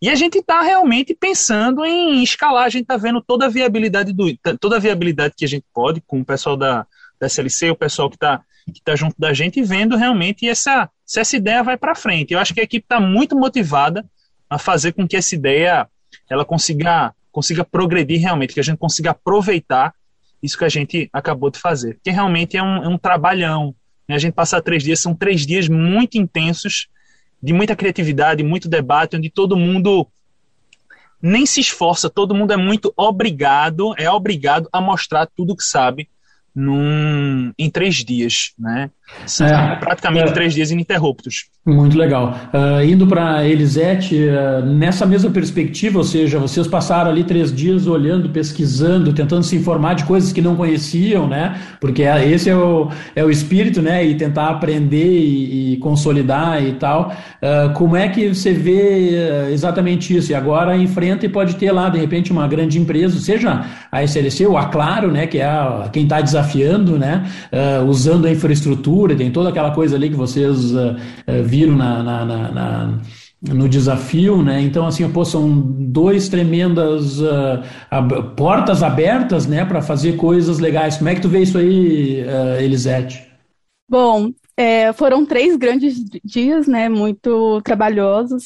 E 0.00 0.08
a 0.10 0.14
gente 0.14 0.38
está 0.38 0.62
realmente 0.62 1.14
pensando 1.14 1.84
em 1.84 2.22
escalar, 2.22 2.64
a 2.64 2.68
gente 2.68 2.82
está 2.82 2.96
vendo 2.96 3.20
toda 3.20 3.46
a 3.46 3.48
viabilidade 3.48 4.12
do, 4.12 4.36
toda 4.58 4.76
a 4.76 4.80
viabilidade 4.80 5.34
que 5.36 5.44
a 5.44 5.48
gente 5.48 5.64
pode 5.72 6.00
com 6.00 6.20
o 6.20 6.24
pessoal 6.24 6.56
da, 6.56 6.86
da 7.20 7.26
SLC, 7.26 7.70
o 7.70 7.76
pessoal 7.76 8.10
que 8.10 8.16
está 8.16 8.42
que 8.72 8.80
tá 8.82 8.94
junto 8.94 9.16
da 9.18 9.32
gente 9.32 9.62
vendo 9.62 9.96
realmente 9.96 10.48
essa, 10.48 10.88
se 11.04 11.18
essa 11.18 11.36
ideia 11.36 11.62
vai 11.62 11.76
para 11.76 11.94
frente. 11.94 12.32
Eu 12.32 12.38
acho 12.38 12.54
que 12.54 12.60
a 12.60 12.64
equipe 12.64 12.84
está 12.84 13.00
muito 13.00 13.36
motivada 13.36 14.04
a 14.48 14.58
fazer 14.58 14.92
com 14.92 15.08
que 15.08 15.16
essa 15.16 15.34
ideia 15.34 15.88
ela 16.28 16.44
consiga, 16.44 17.12
consiga 17.30 17.64
progredir 17.64 18.20
realmente, 18.20 18.54
que 18.54 18.60
a 18.60 18.62
gente 18.62 18.78
consiga 18.78 19.10
aproveitar 19.10 19.94
isso 20.42 20.58
que 20.58 20.64
a 20.64 20.68
gente 20.68 21.08
acabou 21.12 21.50
de 21.50 21.58
fazer. 21.58 21.98
Que 22.04 22.10
realmente 22.10 22.56
é 22.56 22.62
um, 22.62 22.84
é 22.84 22.88
um 22.88 22.98
trabalhão. 22.98 23.74
Né? 24.08 24.14
A 24.14 24.18
gente 24.18 24.34
passar 24.34 24.60
três 24.60 24.82
dias, 24.82 25.00
são 25.00 25.14
três 25.14 25.46
dias 25.46 25.68
muito 25.68 26.18
intensos, 26.18 26.88
de 27.42 27.52
muita 27.52 27.74
criatividade, 27.74 28.42
muito 28.42 28.68
debate, 28.68 29.16
onde 29.16 29.28
todo 29.28 29.56
mundo 29.56 30.06
nem 31.20 31.46
se 31.46 31.60
esforça, 31.60 32.10
todo 32.10 32.34
mundo 32.34 32.52
é 32.52 32.56
muito 32.56 32.92
obrigado, 32.96 33.94
é 33.98 34.10
obrigado 34.10 34.68
a 34.72 34.80
mostrar 34.80 35.26
tudo 35.26 35.56
que 35.56 35.64
sabe 35.64 36.08
num, 36.54 37.52
em 37.58 37.70
três 37.70 37.96
dias, 37.96 38.52
né? 38.58 38.90
É, 39.40 39.76
praticamente 39.76 40.30
é, 40.30 40.32
três 40.32 40.54
dias 40.54 40.70
ininterruptos. 40.70 41.52
Muito 41.64 41.96
legal. 41.96 42.36
Uh, 42.52 42.84
indo 42.84 43.06
para 43.06 43.46
Elisete, 43.46 44.16
uh, 44.16 44.66
nessa 44.66 45.06
mesma 45.06 45.30
perspectiva, 45.30 45.98
ou 45.98 46.02
seja, 46.02 46.36
vocês 46.36 46.66
passaram 46.66 47.08
ali 47.08 47.22
três 47.22 47.54
dias 47.54 47.86
olhando, 47.86 48.28
pesquisando, 48.30 49.12
tentando 49.12 49.44
se 49.44 49.54
informar 49.54 49.94
de 49.94 50.02
coisas 50.02 50.32
que 50.32 50.42
não 50.42 50.56
conheciam, 50.56 51.28
né? 51.28 51.60
Porque 51.80 52.02
é, 52.02 52.28
esse 52.28 52.50
é 52.50 52.56
o, 52.56 52.90
é 53.14 53.24
o 53.24 53.30
espírito, 53.30 53.80
né? 53.80 54.04
E 54.04 54.16
tentar 54.16 54.48
aprender 54.48 55.06
e, 55.06 55.74
e 55.74 55.76
consolidar 55.76 56.60
e 56.64 56.72
tal. 56.72 57.14
Uh, 57.40 57.72
como 57.74 57.94
é 57.94 58.08
que 58.08 58.34
você 58.34 58.52
vê 58.52 59.52
exatamente 59.52 60.16
isso? 60.16 60.32
E 60.32 60.34
agora 60.34 60.76
enfrenta 60.76 61.26
e 61.26 61.28
pode 61.28 61.54
ter 61.54 61.70
lá, 61.70 61.88
de 61.88 61.98
repente, 61.98 62.32
uma 62.32 62.48
grande 62.48 62.76
empresa, 62.76 63.20
seja 63.20 63.66
a 63.90 64.02
SLC 64.02 64.46
ou 64.46 64.58
a 64.58 64.64
Claro, 64.64 65.12
né? 65.12 65.28
Que 65.28 65.38
é 65.38 65.44
a, 65.44 65.88
quem 65.92 66.02
está 66.02 66.20
desafiando, 66.20 66.98
né? 66.98 67.24
usando 67.86 68.26
a 68.26 68.30
infraestrutura, 68.30 69.01
tem 69.08 69.30
toda 69.30 69.48
aquela 69.48 69.72
coisa 69.72 69.96
ali 69.96 70.08
que 70.08 70.16
vocês 70.16 70.72
viram 71.44 71.76
na, 71.76 72.02
na, 72.02 72.24
na, 72.24 73.00
no 73.42 73.68
desafio, 73.68 74.42
né? 74.42 74.60
Então, 74.60 74.86
assim, 74.86 75.10
pô, 75.10 75.24
são 75.24 75.50
dois 75.60 76.28
tremendas 76.28 77.20
uh, 77.20 77.62
ab 77.90 78.36
portas 78.36 78.82
abertas, 78.82 79.46
né, 79.46 79.64
para 79.64 79.82
fazer 79.82 80.16
coisas 80.16 80.58
legais. 80.60 80.96
Como 80.96 81.08
é 81.08 81.14
que 81.14 81.20
tu 81.20 81.28
vê 81.28 81.40
isso 81.40 81.58
aí, 81.58 82.22
uh, 82.22 82.60
Elisete? 82.62 83.26
Bom, 83.90 84.30
é, 84.56 84.92
foram 84.92 85.26
três 85.26 85.56
grandes 85.56 85.96
dias, 86.24 86.68
né, 86.68 86.88
muito 86.88 87.60
trabalhosos. 87.62 88.44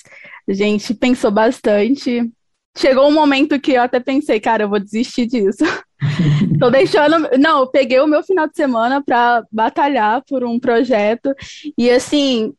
A 0.48 0.52
gente 0.52 0.94
pensou 0.94 1.30
bastante. 1.30 2.30
Chegou 2.76 3.06
um 3.08 3.14
momento 3.14 3.60
que 3.60 3.72
eu 3.72 3.82
até 3.82 4.00
pensei, 4.00 4.40
cara, 4.40 4.64
eu 4.64 4.68
vou 4.68 4.80
desistir 4.80 5.26
disso. 5.26 5.64
Tô 6.58 6.70
deixando. 6.70 7.28
Não, 7.38 7.60
eu 7.60 7.66
peguei 7.66 8.00
o 8.00 8.06
meu 8.06 8.22
final 8.22 8.46
de 8.46 8.56
semana 8.56 9.02
para 9.02 9.44
batalhar 9.50 10.22
por 10.28 10.44
um 10.44 10.58
projeto. 10.58 11.34
E 11.76 11.90
assim, 11.90 12.54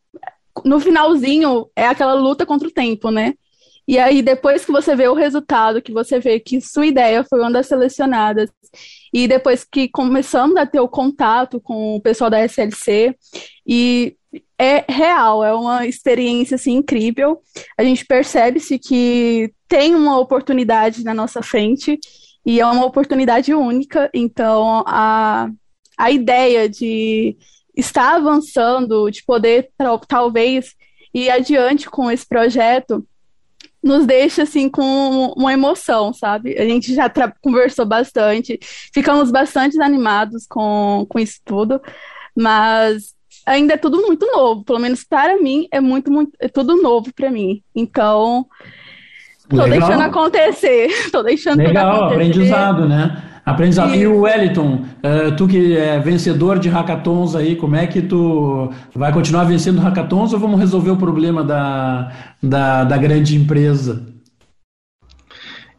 no 0.66 0.80
finalzinho 0.80 1.68
é 1.76 1.86
aquela 1.88 2.14
luta 2.14 2.46
contra 2.46 2.68
o 2.68 2.72
tempo, 2.72 3.12
né? 3.12 3.34
E 3.88 3.98
aí, 3.98 4.22
depois 4.22 4.66
que 4.66 4.72
você 4.72 4.96
vê 4.98 5.08
o 5.08 5.14
resultado, 5.14 5.82
que 5.82 5.94
você 5.94 6.20
vê 6.20 6.42
que 6.42 6.60
sua 6.60 6.86
ideia 6.86 7.24
foi 7.24 7.40
uma 7.40 7.52
das 7.52 7.68
selecionadas, 7.68 8.50
e 9.14 9.30
depois 9.30 9.64
que 9.64 9.88
começamos 9.88 10.58
a 10.58 10.66
ter 10.66 10.82
o 10.82 10.90
contato 10.90 11.62
com 11.62 11.96
o 11.96 12.02
pessoal 12.02 12.30
da 12.30 12.44
SLC, 12.44 13.16
e 13.66 14.18
é 14.60 14.84
real, 14.92 15.42
é 15.42 15.54
uma 15.54 15.88
experiência 15.88 16.56
assim, 16.56 16.74
incrível. 16.74 17.42
A 17.78 17.84
gente 17.84 18.06
percebe-se 18.06 18.78
que 18.78 19.54
tem 19.70 19.96
uma 19.96 20.20
oportunidade 20.20 21.04
na 21.06 21.14
nossa 21.14 21.42
frente, 21.42 21.98
e 22.48 22.62
é 22.62 22.66
uma 22.66 22.86
oportunidade 22.86 23.54
única, 23.54 24.10
então 24.14 24.82
a, 24.88 25.50
a 25.98 26.12
ideia 26.12 26.70
de 26.70 27.38
está 27.76 28.16
avançando, 28.16 29.10
de 29.12 29.22
poder 29.26 29.70
talvez 30.08 30.74
ir 31.14 31.30
adiante 31.30 31.90
com 31.90 32.10
esse 32.10 32.26
projeto, 32.26 33.06
nos 33.84 34.06
deixa 34.06 34.44
assim 34.44 34.70
com 34.70 35.34
uma 35.36 35.52
emoção, 35.52 36.14
sabe? 36.14 36.58
A 36.58 36.64
gente 36.64 36.96
já 36.96 37.12
conversou 37.42 37.86
bastante, 37.86 38.58
ficamos 38.94 39.30
bastante 39.30 39.82
animados 39.82 40.48
com, 40.48 41.06
com 41.10 41.20
isso 41.20 41.42
tudo, 41.44 41.82
mas 42.34 43.14
ainda 43.46 43.74
é 43.74 43.78
tudo 43.78 44.02
muito 44.04 44.26
novo, 44.26 44.64
pelo 44.64 44.80
menos 44.80 45.04
para 45.04 45.38
mim 45.38 45.68
é 45.70 45.82
muito, 45.82 46.10
muito 46.10 46.32
é 46.40 46.48
tudo 46.48 46.82
novo 46.82 47.14
para 47.14 47.30
mim. 47.30 47.62
Então, 47.76 48.48
tô 49.50 49.64
Legal. 49.64 49.80
deixando 49.80 50.02
acontecer, 50.02 50.90
tô 51.12 51.24
deixando 51.24 51.60
Legal, 51.60 52.06
aprendizado, 52.06 52.88
né? 52.88 53.24
Aprendizado. 53.46 53.96
E 53.96 54.06
o 54.06 54.24
Wellington, 54.24 54.84
uh, 54.84 55.34
tu 55.38 55.48
que 55.48 55.78
é 55.78 55.98
vencedor 56.00 56.60
de 56.60 56.68
hackathons 56.68 57.34
aí, 57.34 57.56
como 57.56 57.78
é 57.78 57.88
que 57.88 58.02
tu 58.02 58.70
vai 58.94 59.14
continuar 59.14 59.46
vencendo 59.46 59.80
hackathons 59.80 60.34
ou 60.34 60.40
vamos 60.40 60.60
resolver 60.60 60.92
o 60.92 60.98
problema 60.98 61.46
da, 61.46 62.12
da, 62.44 62.84
da 62.84 62.98
grande 62.98 63.38
empresa? 63.38 64.06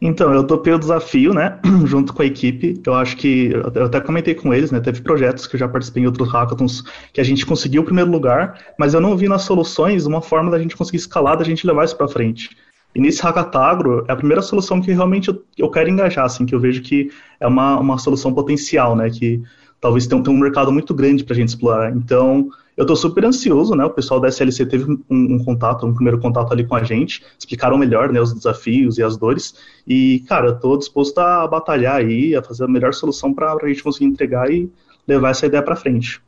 Então, 0.01 0.33
eu 0.33 0.47
topei 0.47 0.73
o 0.73 0.79
desafio, 0.79 1.33
né, 1.33 1.59
junto 1.85 2.13
com 2.13 2.21
a 2.21 2.25
equipe. 2.25 2.81
Eu 2.85 2.95
acho 2.95 3.17
que, 3.17 3.51
eu 3.75 3.85
até 3.85 3.99
comentei 3.99 4.33
com 4.33 4.51
eles, 4.53 4.71
né, 4.71 4.79
teve 4.79 5.01
projetos 5.01 5.45
que 5.45 5.55
eu 5.55 5.59
já 5.59 5.67
participei 5.67 6.03
em 6.03 6.05
outros 6.07 6.31
hackathons 6.31 6.83
que 7.13 7.19
a 7.19 7.23
gente 7.23 7.45
conseguiu 7.45 7.81
o 7.81 7.85
primeiro 7.85 8.09
lugar, 8.09 8.57
mas 8.79 8.95
eu 8.95 9.01
não 9.01 9.15
vi 9.15 9.27
nas 9.27 9.43
soluções 9.43 10.07
uma 10.07 10.21
forma 10.21 10.49
da 10.49 10.57
gente 10.57 10.75
conseguir 10.75 10.97
escalar, 10.97 11.37
da 11.37 11.43
gente 11.43 11.67
levar 11.67 11.83
isso 11.85 11.97
para 11.97 12.07
frente. 12.07 12.49
E 12.93 12.99
nesse 12.99 13.21
Hackatagro 13.21 14.05
é 14.07 14.11
a 14.11 14.15
primeira 14.15 14.41
solução 14.41 14.81
que 14.81 14.91
realmente 14.91 15.29
eu, 15.29 15.43
eu, 15.57 15.69
quero 15.69 15.89
engajar, 15.89 16.25
assim, 16.25 16.45
que 16.45 16.55
eu 16.55 16.59
vejo 16.59 16.81
que 16.81 17.11
é 17.39 17.47
uma, 17.47 17.79
uma 17.79 17.97
solução 17.97 18.33
potencial, 18.33 18.95
né, 18.95 19.09
que 19.09 19.41
talvez 19.79 20.07
tenha, 20.07 20.21
tenha 20.23 20.35
um 20.35 20.39
mercado 20.39 20.71
muito 20.71 20.93
grande 20.93 21.23
para 21.23 21.33
a 21.33 21.37
gente 21.37 21.49
explorar. 21.49 21.95
Então, 21.95 22.49
eu 22.75 22.83
estou 22.83 22.95
super 22.95 23.25
ansioso, 23.25 23.75
né, 23.75 23.85
o 23.85 23.89
pessoal 23.91 24.19
da 24.19 24.27
SLC 24.27 24.65
teve 24.65 24.91
um, 24.91 24.99
um, 25.09 25.43
contato, 25.43 25.85
um 25.85 25.93
primeiro 25.93 26.19
contato 26.19 26.51
ali 26.51 26.65
com 26.65 26.75
a 26.75 26.83
gente, 26.83 27.23
explicaram 27.37 27.77
melhor, 27.77 28.11
né, 28.11 28.19
os 28.19 28.33
desafios 28.33 28.97
e 28.97 29.03
as 29.03 29.17
dores, 29.17 29.53
e, 29.87 30.23
cara, 30.27 30.47
eu 30.47 30.55
estou 30.55 30.77
disposto 30.77 31.19
a 31.19 31.47
batalhar 31.47 31.97
aí, 31.97 32.35
a 32.35 32.41
fazer 32.41 32.63
a 32.63 32.67
melhor 32.67 32.93
solução 32.93 33.33
para 33.33 33.53
a 33.53 33.67
gente 33.67 33.83
conseguir 33.83 34.05
entregar 34.05 34.49
e 34.49 34.71
levar 35.07 35.29
essa 35.29 35.45
ideia 35.45 35.61
para 35.61 35.75
frente. 35.75 36.21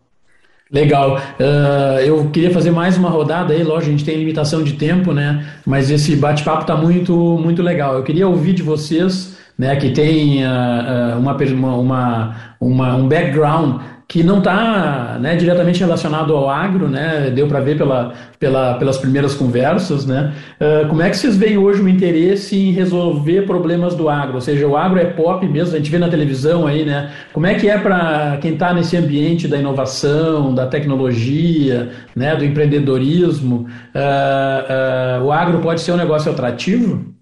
Legal. 0.72 1.18
Uh, 1.38 2.00
eu 2.00 2.30
queria 2.30 2.50
fazer 2.50 2.72
mais 2.72 2.98
uma 2.98 3.10
rodada 3.10 3.54
aí, 3.54 3.62
lógico, 3.62 3.90
a 3.90 3.92
gente 3.92 4.06
tem 4.06 4.16
limitação 4.18 4.64
de 4.64 4.74
tempo, 4.74 5.12
né? 5.12 5.46
Mas 5.66 5.92
esse 5.92 6.16
bate-papo 6.16 6.62
está 6.62 6.78
muito, 6.78 7.14
muito 7.14 7.62
legal. 7.62 7.96
Eu 7.96 8.04
queria 8.04 8.26
ouvir 8.26 8.54
de 8.54 8.64
vocês, 8.64 9.38
né, 9.58 9.76
que 9.76 9.90
tem 9.92 10.46
uh, 10.46 11.20
uma, 11.20 11.36
uma, 11.36 12.36
uma, 12.60 12.96
um 12.96 13.08
background 13.08 13.82
que 14.12 14.24
não 14.24 14.40
está 14.40 15.18
né, 15.22 15.38
diretamente 15.38 15.80
relacionado 15.80 16.36
ao 16.36 16.50
agro, 16.50 16.90
né, 16.90 17.32
deu 17.34 17.48
para 17.48 17.62
ver 17.62 17.78
pela, 17.78 18.14
pela, 18.38 18.74
pelas 18.74 18.98
primeiras 18.98 19.34
conversas. 19.34 20.06
Né, 20.06 20.34
uh, 20.60 20.86
como 20.90 21.02
é 21.02 21.10
que 21.10 21.16
vocês 21.16 21.38
veem 21.38 21.58
hoje 21.58 21.82
o 21.82 21.88
interesse 21.88 22.58
em 22.58 22.74
resolver 22.74 23.44
problemas 23.44 23.96
do 23.96 24.10
agro? 24.10 24.36
Ou 24.36 24.42
seja, 24.42 24.68
o 24.68 24.76
agro 24.76 25.00
é 25.00 25.06
pop 25.06 25.48
mesmo, 25.48 25.76
a 25.76 25.78
gente 25.78 25.90
vê 25.90 25.98
na 25.98 26.10
televisão 26.10 26.68
aí, 26.68 26.84
né? 26.84 27.10
Como 27.32 27.46
é 27.46 27.56
que 27.56 27.70
é 27.70 27.78
para 27.78 28.38
quem 28.42 28.52
está 28.52 28.74
nesse 28.74 28.98
ambiente 28.98 29.48
da 29.48 29.56
inovação, 29.56 30.54
da 30.54 30.68
tecnologia, 30.68 31.94
né, 32.14 32.36
do 32.36 32.44
empreendedorismo? 32.44 33.66
Uh, 33.96 35.22
uh, 35.22 35.24
o 35.24 35.32
agro 35.32 35.62
pode 35.62 35.80
ser 35.80 35.94
um 35.94 35.98
negócio 35.98 36.30
atrativo? 36.30 37.16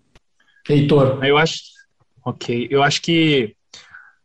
Heitor? 0.67 1.23
Eu 1.23 1.37
acho, 1.37 1.59
ok, 2.25 2.67
eu 2.71 2.81
acho 2.81 2.99
que 2.99 3.53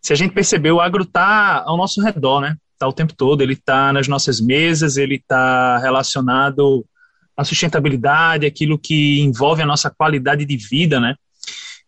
se 0.05 0.13
a 0.13 0.17
gente 0.17 0.35
perceber, 0.35 0.71
o 0.71 0.83
agro 0.83 1.03
está 1.03 1.63
ao 1.65 1.79
nosso 1.79 2.03
redor, 2.03 2.43
né? 2.43 2.59
Está 2.75 2.87
o 2.87 2.93
tempo 2.93 3.15
todo, 3.17 3.41
ele 3.41 3.55
está 3.55 3.91
nas 3.91 4.07
nossas 4.07 4.39
mesas, 4.39 4.99
ele 4.99 5.15
está 5.15 5.79
relacionado 5.79 6.85
à 7.35 7.43
sustentabilidade, 7.43 8.45
aquilo 8.45 8.79
que 8.79 9.21
envolve 9.21 9.63
a 9.63 9.67
nossa 9.67 9.89
qualidade 9.89 10.45
de 10.45 10.59
vida, 10.59 11.01
né? 11.01 11.15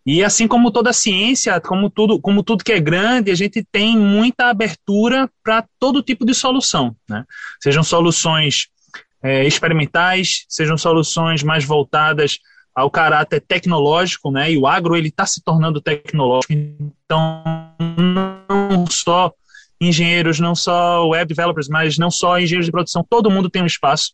E 0.07 0.25
assim 0.25 0.49
como 0.49 0.71
toda 0.71 0.95
ciência, 0.95 1.61
como 1.61 1.91
tudo, 1.91 2.19
como 2.19 2.43
tudo 2.43 2.65
que 2.65 2.73
é 2.73 2.81
grande, 2.81 3.31
a 3.31 3.35
gente 3.35 3.63
tem 3.71 3.99
muita 3.99 4.47
abertura 4.47 5.29
para 5.45 5.67
todo 5.79 6.03
tipo 6.03 6.25
de 6.25 6.33
solução, 6.33 6.97
né? 7.07 7.23
Sejam 7.63 7.83
soluções 7.83 8.69
é, 9.23 9.47
experimentais, 9.47 10.47
sejam 10.49 10.79
soluções 10.79 11.43
mais 11.43 11.67
voltadas 11.67 12.39
ao 12.77 12.91
caráter 12.91 13.41
tecnológico, 13.41 14.31
né? 14.31 14.53
E 14.53 14.59
o 14.59 14.67
agro 14.67 14.95
ele 14.95 15.09
está 15.09 15.25
se 15.25 15.43
tornando 15.43 15.81
tecnológico, 15.81 16.53
então 16.53 17.43
não 17.81 18.87
só 18.91 19.33
engenheiros, 19.81 20.39
não 20.39 20.55
só 20.55 21.09
web 21.09 21.27
developers, 21.27 21.69
mas 21.69 21.97
não 21.97 22.11
só 22.11 22.39
engenheiros 22.39 22.67
de 22.67 22.73
produção, 22.73 23.03
todo 23.09 23.31
mundo 23.31 23.49
tem 23.49 23.63
um 23.63 23.67
espaço, 23.67 24.13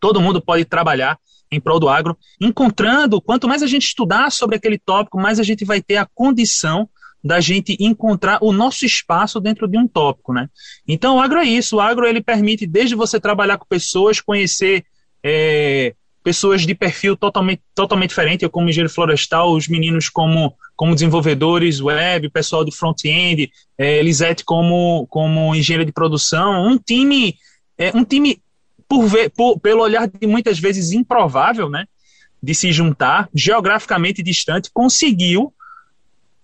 todo 0.00 0.20
mundo 0.20 0.40
pode 0.40 0.64
trabalhar 0.64 1.16
em 1.52 1.60
prol 1.60 1.78
do 1.78 1.88
agro, 1.88 2.18
encontrando, 2.40 3.20
quanto 3.20 3.46
mais 3.46 3.62
a 3.62 3.66
gente 3.68 3.86
estudar 3.86 4.30
sobre 4.32 4.56
aquele 4.56 4.78
tópico, 4.78 5.20
mais 5.20 5.38
a 5.38 5.44
gente 5.44 5.64
vai 5.64 5.80
ter 5.80 5.96
a 5.96 6.08
condição 6.12 6.88
da 7.22 7.38
gente 7.38 7.76
encontrar 7.78 8.38
o 8.40 8.52
nosso 8.52 8.84
espaço 8.84 9.38
dentro 9.38 9.68
de 9.68 9.78
um 9.78 9.86
tópico, 9.86 10.32
né? 10.32 10.48
Então, 10.88 11.16
o 11.16 11.20
agro 11.20 11.38
é 11.38 11.44
isso. 11.44 11.76
O 11.76 11.80
agro 11.80 12.06
ele 12.06 12.22
permite 12.22 12.66
desde 12.66 12.94
você 12.94 13.20
trabalhar 13.20 13.58
com 13.58 13.66
pessoas, 13.66 14.20
conhecer 14.20 14.84
é, 15.22 15.94
pessoas 16.22 16.62
de 16.62 16.74
perfil 16.74 17.16
totalmente, 17.16 17.62
totalmente 17.74 18.10
diferente. 18.10 18.42
Eu 18.42 18.50
como 18.50 18.68
engenheiro 18.68 18.92
florestal, 18.92 19.52
os 19.52 19.68
meninos 19.68 20.08
como, 20.08 20.54
como 20.76 20.94
desenvolvedores 20.94 21.80
web, 21.80 22.28
pessoal 22.30 22.64
de 22.64 22.74
front-end, 22.74 23.50
é, 23.78 23.98
Elisete 23.98 24.44
como, 24.44 25.06
como 25.08 25.54
engenheiro 25.54 25.84
de 25.84 25.92
produção, 25.92 26.66
um 26.66 26.78
time, 26.78 27.36
é, 27.78 27.90
um 27.96 28.04
time 28.04 28.40
por 28.88 29.06
ver, 29.06 29.30
por, 29.30 29.58
pelo 29.60 29.82
olhar 29.82 30.08
de 30.08 30.26
muitas 30.26 30.58
vezes 30.58 30.92
improvável, 30.92 31.68
né? 31.68 31.86
De 32.42 32.54
se 32.54 32.72
juntar, 32.72 33.28
geograficamente 33.34 34.22
distante, 34.22 34.70
conseguiu 34.72 35.52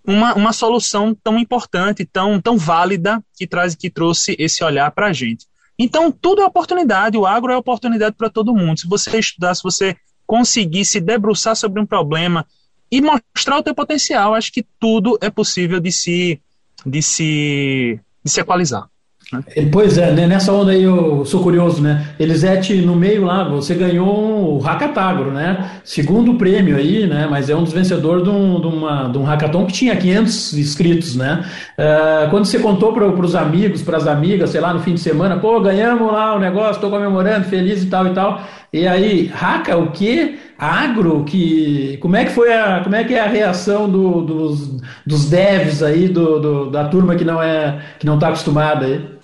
uma, 0.07 0.35
uma 0.35 0.53
solução 0.53 1.15
tão 1.15 1.39
importante, 1.39 2.05
tão, 2.05 2.41
tão 2.41 2.57
válida, 2.57 3.23
que, 3.37 3.47
traz, 3.47 3.75
que 3.75 3.91
trouxe 3.91 4.37
esse 4.39 4.63
olhar 4.63 4.91
para 4.93 5.09
a 5.09 5.13
gente. 5.13 5.47
Então, 5.79 6.11
tudo 6.11 6.41
é 6.41 6.45
oportunidade, 6.45 7.19
o 7.19 7.27
agro 7.27 7.53
é 7.53 7.57
oportunidade 7.57 8.17
para 8.17 8.31
todo 8.31 8.55
mundo. 8.55 8.81
Se 8.81 8.89
você 8.89 9.19
estudar, 9.19 9.55
se 9.55 9.63
você 9.63 9.97
conseguir 10.27 10.85
se 10.85 11.01
debruçar 11.01 11.55
sobre 11.55 11.81
um 11.81 11.87
problema 11.87 12.47
e 12.91 13.01
mostrar 13.01 13.59
o 13.59 13.63
teu 13.63 13.75
potencial, 13.75 14.35
acho 14.35 14.53
que 14.53 14.67
tudo 14.81 15.19
é 15.21 15.31
possível 15.31 15.79
de 15.79 15.93
se, 15.93 16.41
de 16.85 17.03
se, 17.03 18.01
de 18.25 18.31
se 18.31 18.41
equalizar. 18.41 18.89
Né? 19.33 19.43
Pois 19.73 19.99
é, 19.99 20.13
né? 20.13 20.25
nessa 20.25 20.53
onda 20.53 20.71
aí 20.71 20.85
eu 20.85 21.25
sou 21.25 21.43
curioso, 21.43 21.83
né? 21.83 22.15
Elisete, 22.19 22.75
no 22.77 22.95
meio 22.95 23.25
lá, 23.25 23.43
você 23.43 23.75
ganhou 23.75 24.57
o 24.57 24.59
Hackatagro, 24.59 25.33
né? 25.33 25.69
Segundo 25.83 26.35
prêmio 26.35 26.77
aí, 26.77 27.09
né? 27.09 27.27
Mas 27.29 27.51
é 27.51 27.57
um 27.57 27.65
dos 27.65 27.73
vencedores 27.73 28.23
de 28.23 28.31
um, 28.31 28.61
de 28.61 28.67
uma, 28.69 29.09
de 29.09 29.19
um 29.19 29.25
hackathon 29.25 29.67
que 29.67 29.73
tinha 29.73 29.97
500 29.97 30.55
inscritos, 30.55 31.17
né? 31.17 31.45
Uh, 31.77 32.31
quando 32.31 32.45
você 32.45 32.61
contou 32.61 32.93
para 32.93 33.05
os 33.05 33.35
amigos, 33.35 33.83
para 33.83 33.97
as 33.97 34.07
amigas, 34.07 34.51
sei 34.51 34.61
lá, 34.61 34.73
no 34.73 34.79
fim 34.81 34.95
de 34.95 35.01
semana, 35.01 35.37
pô, 35.39 35.61
ganhamos 35.61 36.13
lá 36.13 36.37
o 36.37 36.39
negócio, 36.39 36.75
estou 36.75 36.91
comemorando, 36.91 37.47
feliz 37.47 37.83
e 37.83 37.87
tal 37.87 38.07
e 38.07 38.11
tal. 38.11 38.41
E 38.73 38.87
aí, 38.87 39.33
Haka, 39.35 39.77
o 39.77 39.91
quê? 39.91 40.39
Agro, 40.59 41.25
que 41.25 41.99
como 42.01 42.17
é 42.17 42.25
que 42.25 42.31
foi 42.31 42.53
a 42.53 42.81
como 42.83 42.95
é 42.95 43.05
que 43.05 43.15
é 43.15 43.21
a 43.21 43.29
reação 43.29 43.89
do, 43.91 44.23
dos, 44.23 44.81
dos 45.05 45.29
devs 45.29 45.83
aí 45.83 46.09
do, 46.09 46.41
do, 46.41 46.71
da 46.71 46.89
turma 46.89 47.15
que 47.15 47.25
não 47.25 47.43
é 47.43 47.79
que 47.99 48.07
não 48.07 48.15
está 48.15 48.29
acostumada 48.29 48.87
aí? 48.87 49.16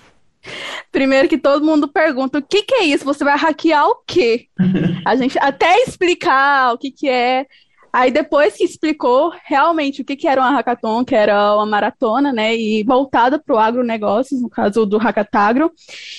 Primeiro 0.91 1.27
que 1.27 1.37
todo 1.37 1.65
mundo 1.65 1.87
pergunta, 1.87 2.39
o 2.39 2.41
que, 2.41 2.63
que 2.63 2.75
é 2.75 2.85
isso? 2.85 3.05
Você 3.05 3.23
vai 3.23 3.37
hackear 3.37 3.87
o 3.87 3.95
quê? 4.05 4.47
A 5.05 5.15
gente 5.15 5.37
até 5.39 5.77
explicar 5.81 6.73
o 6.73 6.77
que, 6.77 6.91
que 6.91 7.09
é. 7.09 7.45
Aí 7.91 8.11
depois 8.11 8.55
que 8.55 8.63
explicou 8.63 9.31
realmente 9.45 10.01
o 10.01 10.05
que, 10.05 10.15
que 10.15 10.27
era 10.27 10.41
uma 10.41 10.49
hackathon, 10.49 11.05
que 11.05 11.13
era 11.13 11.55
uma 11.55 11.65
maratona, 11.65 12.33
né, 12.33 12.55
e 12.55 12.83
voltada 12.83 13.37
para 13.37 13.55
o 13.55 13.59
agronegócios, 13.59 14.41
no 14.41 14.49
caso 14.49 14.83
do 14.83 14.97
Hackatagro, 14.97 15.71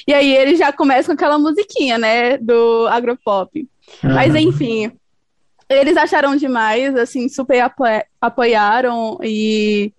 e 0.07 0.15
aí 0.15 0.33
ele 0.33 0.55
já 0.55 0.73
começa 0.73 1.09
com 1.09 1.15
aquela 1.15 1.37
musiquinha, 1.37 1.99
né, 1.99 2.39
do 2.39 2.87
agropop. 2.87 3.69
Uhum. 4.05 4.15
Mas 4.15 4.37
enfim, 4.37 4.93
eles 5.69 5.97
acharam 5.97 6.37
demais, 6.37 6.95
assim, 6.95 7.29
super 7.29 7.61
apo 7.61 7.83
apoiaram 8.21 9.19
e 9.21 9.93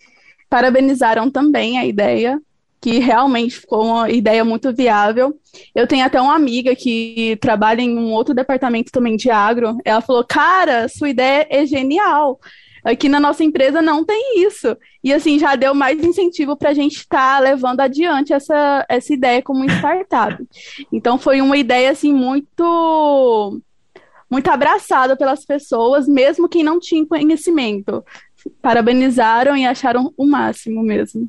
parabenizaram 0.49 1.29
também 1.29 1.77
a 1.77 1.85
ideia 1.85 2.39
que 2.85 2.99
realmente 2.99 3.61
ficou 3.61 3.83
uma 3.83 4.11
ideia 4.11 4.45
muito 4.45 4.71
viável. 4.71 5.33
Eu 5.73 5.87
tenho 5.87 6.05
até 6.05 6.21
uma 6.21 6.35
amiga 6.35 6.75
que 6.75 7.35
trabalha 7.41 7.81
em 7.81 7.97
um 7.97 8.11
outro 8.11 8.31
departamento 8.31 8.91
também 8.91 9.15
de 9.15 9.31
agro. 9.31 9.75
Ela 9.83 10.01
falou: 10.01 10.23
Cara, 10.23 10.87
sua 10.87 11.09
ideia 11.09 11.47
é 11.49 11.65
genial. 11.65 12.39
Aqui 12.83 13.09
na 13.09 13.19
nossa 13.19 13.43
empresa 13.43 13.81
não 13.81 14.05
tem 14.05 14.45
isso. 14.45 14.77
E 15.03 15.11
assim, 15.11 15.39
já 15.39 15.55
deu 15.55 15.73
mais 15.73 15.99
incentivo 16.03 16.55
para 16.55 16.69
a 16.69 16.73
gente 16.75 16.97
estar 16.97 17.37
tá 17.37 17.39
levando 17.39 17.79
adiante 17.79 18.33
essa, 18.33 18.85
essa 18.87 19.11
ideia 19.11 19.41
como 19.41 19.65
startup. 19.65 20.37
Então 20.93 21.17
foi 21.17 21.41
uma 21.41 21.57
ideia 21.57 21.89
assim 21.89 22.13
muito 22.13 23.59
muito 24.29 24.47
abraçada 24.51 25.17
pelas 25.17 25.43
pessoas, 25.43 26.07
mesmo 26.07 26.47
quem 26.47 26.63
não 26.63 26.79
tinha 26.79 27.03
conhecimento. 27.03 28.05
Parabenizaram 28.61 29.57
e 29.57 29.65
acharam 29.65 30.13
o 30.15 30.27
máximo 30.27 30.83
mesmo. 30.83 31.27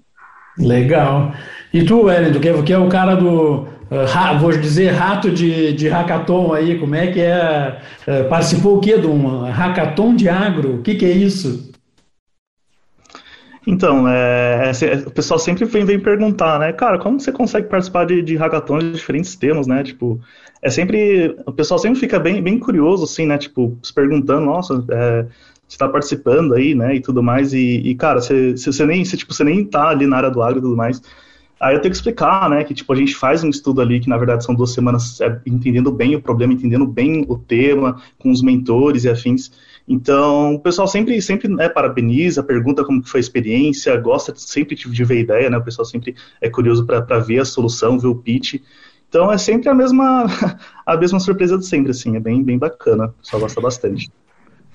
Legal. 0.59 1.33
E 1.73 1.85
tu, 1.85 2.05
Wellington, 2.05 2.41
que, 2.41 2.49
é, 2.49 2.63
que 2.63 2.73
é 2.73 2.79
o 2.79 2.89
cara 2.89 3.15
do, 3.15 3.67
uh, 3.91 4.39
vou 4.39 4.51
dizer, 4.53 4.93
rato 4.93 5.31
de, 5.31 5.73
de 5.73 5.89
hackathon 5.89 6.53
aí, 6.53 6.79
como 6.79 6.95
é 6.95 7.09
que 7.09 7.21
é? 7.21 7.79
Uh, 8.07 8.29
participou 8.29 8.77
o 8.77 8.81
quê 8.81 8.99
de 8.99 9.07
um 9.07 9.45
hackathon 9.45 10.15
de 10.15 10.29
agro? 10.29 10.77
O 10.77 10.83
que, 10.83 10.95
que 10.95 11.05
é 11.05 11.11
isso? 11.11 11.71
Então, 13.67 14.09
é, 14.09 14.71
é, 14.71 15.09
o 15.09 15.11
pessoal 15.11 15.41
sempre 15.41 15.65
vem, 15.65 15.85
vem 15.85 15.99
perguntar, 15.99 16.61
né? 16.61 16.73
Cara, 16.73 16.99
como 16.99 17.19
você 17.19 17.33
consegue 17.33 17.69
participar 17.69 18.07
de, 18.07 18.23
de 18.23 18.37
hackathons 18.37 18.85
de 18.85 18.93
diferentes 18.93 19.35
temas, 19.35 19.67
né? 19.67 19.83
Tipo, 19.83 20.21
é 20.63 20.71
sempre. 20.71 21.37
O 21.45 21.53
pessoal 21.53 21.79
sempre 21.79 21.99
fica 21.99 22.21
bem, 22.21 22.41
bem 22.41 22.61
curioso, 22.61 23.03
assim, 23.03 23.27
né? 23.27 23.37
Tipo, 23.37 23.77
se 23.83 23.93
perguntando, 23.93 24.47
nossa, 24.47 24.85
é, 24.89 25.27
está 25.69 25.89
participando 25.89 26.55
aí, 26.55 26.75
né, 26.75 26.97
e 26.97 27.01
tudo 27.01 27.23
mais, 27.23 27.53
e, 27.53 27.79
e 27.79 27.95
cara, 27.95 28.21
você, 28.21 28.53
você 28.53 28.87
nem, 28.87 29.05
você, 29.05 29.17
tipo, 29.17 29.35
você 29.35 29.45
nem 29.45 29.65
tá 29.65 29.89
ali 29.89 30.07
na 30.07 30.17
área 30.17 30.31
do 30.31 30.43
agro 30.43 30.59
e 30.59 30.63
tudo 30.63 30.77
mais, 30.77 31.03
aí 31.61 31.75
eu 31.75 31.81
tenho 31.81 31.93
que 31.93 31.97
explicar, 31.97 32.49
né, 32.49 32.63
que, 32.65 32.75
tipo, 32.75 32.93
a 32.93 32.97
gente 32.97 33.15
faz 33.15 33.43
um 33.43 33.49
estudo 33.49 33.81
ali, 33.81 34.01
que 34.01 34.09
na 34.09 34.17
verdade 34.17 34.45
são 34.45 34.55
duas 34.55 34.73
semanas 34.73 35.21
é, 35.21 35.41
entendendo 35.47 35.91
bem 35.91 36.15
o 36.15 36.23
problema, 36.23 36.53
entendendo 36.53 36.87
bem 36.87 37.25
o 37.29 37.37
tema, 37.37 38.01
com 38.19 38.31
os 38.31 38.43
mentores 38.43 39.05
e 39.05 39.09
afins, 39.09 39.51
então, 39.89 40.55
o 40.55 40.61
pessoal 40.61 40.89
sempre, 40.89 41.21
sempre 41.23 41.47
né, 41.49 41.69
parabeniza, 41.69 42.43
pergunta 42.43 42.85
como 42.85 43.07
foi 43.07 43.21
a 43.21 43.23
experiência, 43.23 43.97
gosta 43.97 44.35
sempre 44.35 44.75
de 44.75 45.05
ver 45.05 45.21
ideia, 45.21 45.49
né? 45.49 45.59
O 45.59 45.63
pessoal 45.65 45.85
sempre 45.85 46.17
é 46.41 46.51
curioso 46.51 46.85
para 46.85 47.19
ver 47.21 47.39
a 47.39 47.45
solução, 47.45 47.99
ver 47.99 48.09
o 48.09 48.17
pitch. 48.17 48.57
Então, 49.09 49.31
é 49.33 49.39
sempre 49.39 49.69
a 49.69 49.75
mesma 49.75 50.27
a 50.85 50.97
mesma 50.97 51.21
surpresa 51.21 51.57
de 51.57 51.67
sempre, 51.67 51.93
assim. 51.93 52.17
É 52.17 52.21
bem, 52.21 52.43
bem 52.43 52.59
bacana. 52.59 53.07
O 53.07 53.23
pessoal 53.23 53.43
gosta 53.43 53.61
bastante. 53.61 54.11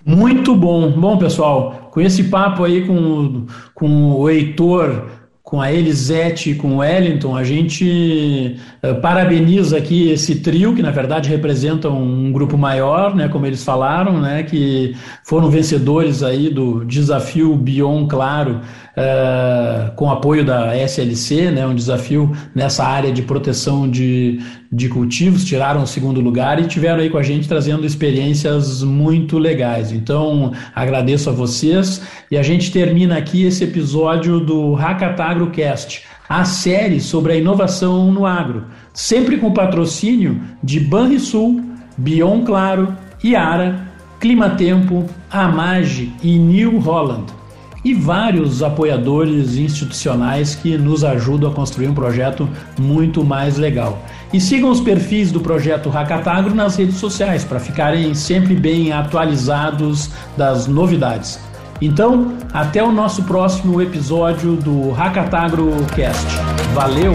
Muito 0.06 0.56
bom. 0.56 0.92
Bom, 0.92 1.18
pessoal, 1.18 1.90
com 1.92 2.02
esse 2.02 2.26
papo 2.26 2.64
aí 2.64 2.86
com, 2.86 3.46
com 3.74 4.14
o 4.14 4.30
Heitor, 4.30 5.06
com 5.44 5.60
a 5.60 5.70
Elisete, 5.72 6.56
com 6.56 6.76
o 6.76 6.78
Wellington, 6.78 7.36
a 7.36 7.44
gente 7.44 8.56
uh, 8.82 9.02
parabeniza 9.02 9.78
aqui 9.78 10.10
esse 10.10 10.36
trio, 10.36 10.74
que 10.74 10.82
na 10.82 10.92
verdade 10.92 11.28
representa 11.30 11.90
um 11.90 12.32
grupo 12.32 12.58
maior, 12.58 13.14
né, 13.14 13.28
como 13.28 13.46
eles 13.46 13.62
falaram, 13.62 14.22
né, 14.22 14.44
que 14.44 14.96
foram 15.26 15.50
vencedores 15.50 16.24
aí 16.24 16.50
do 16.50 16.86
desafio 16.86 17.54
Bion 17.56 18.08
Claro, 18.08 18.62
uh, 18.96 19.94
com 19.96 20.10
apoio 20.10 20.46
da 20.46 20.74
SLC, 20.78 21.52
né, 21.52 21.68
um 21.68 21.76
desafio 21.76 22.32
nessa 22.56 22.86
área 22.86 23.12
de 23.12 23.22
proteção 23.22 23.90
de, 23.90 24.40
de 24.72 24.88
cultivos, 24.88 25.44
tiraram 25.44 25.84
o 25.84 25.88
segundo 25.88 26.22
lugar 26.22 26.60
e 26.60 26.68
tiveram 26.68 27.00
aí 27.00 27.10
com 27.10 27.18
a 27.18 27.24
gente 27.24 27.48
trazendo 27.48 27.86
experiências 27.86 28.82
muito 28.82 29.38
legais. 29.38 29.92
Então, 29.92 30.54
agradeço 30.74 31.30
a 31.30 31.34
vocês 31.34 32.02
e 32.30 32.38
a 32.38 32.44
gente 32.44 32.72
termina 32.72 33.18
aqui 33.18 33.44
esse 33.44 33.66
episódio 33.66 34.40
do 34.40 34.74
Hackatagrocast, 34.74 36.04
a 36.30 36.46
série 36.46 37.02
sobre 37.02 37.34
a 37.34 37.36
inovação 37.36 38.10
no 38.12 38.26
agro, 38.26 38.66
sempre 38.94 39.38
com 39.38 39.52
patrocínio 39.52 40.40
de 40.64 40.80
Banrisul, 40.80 41.62
Bion 41.98 42.46
Claro, 42.46 42.96
Iara, 43.22 43.92
Climatempo, 44.22 45.06
Amage 45.30 46.14
e 46.24 46.38
New 46.38 46.80
Holland 46.80 47.41
e 47.84 47.94
vários 47.94 48.62
apoiadores 48.62 49.56
institucionais 49.56 50.56
que 50.56 50.78
nos 50.78 51.04
ajudam 51.04 51.50
a 51.50 51.54
construir 51.54 51.88
um 51.88 51.94
projeto 51.94 52.48
muito 52.80 53.24
mais 53.24 53.58
legal. 53.58 54.04
E 54.32 54.40
sigam 54.40 54.70
os 54.70 54.80
perfis 54.80 55.32
do 55.32 55.40
projeto 55.40 55.90
Hackatagro 55.90 56.54
nas 56.54 56.76
redes 56.76 56.96
sociais 56.96 57.44
para 57.44 57.60
ficarem 57.60 58.14
sempre 58.14 58.56
bem 58.56 58.92
atualizados 58.92 60.10
das 60.38 60.68
novidades. 60.68 61.40
Então, 61.82 62.38
até 62.54 62.84
o 62.84 62.92
nosso 62.92 63.24
próximo 63.24 63.82
episódio 63.82 64.56
do 64.56 64.92
Hackatagro 64.92 65.72
Cast. 65.96 66.28
Valeu! 66.76 67.14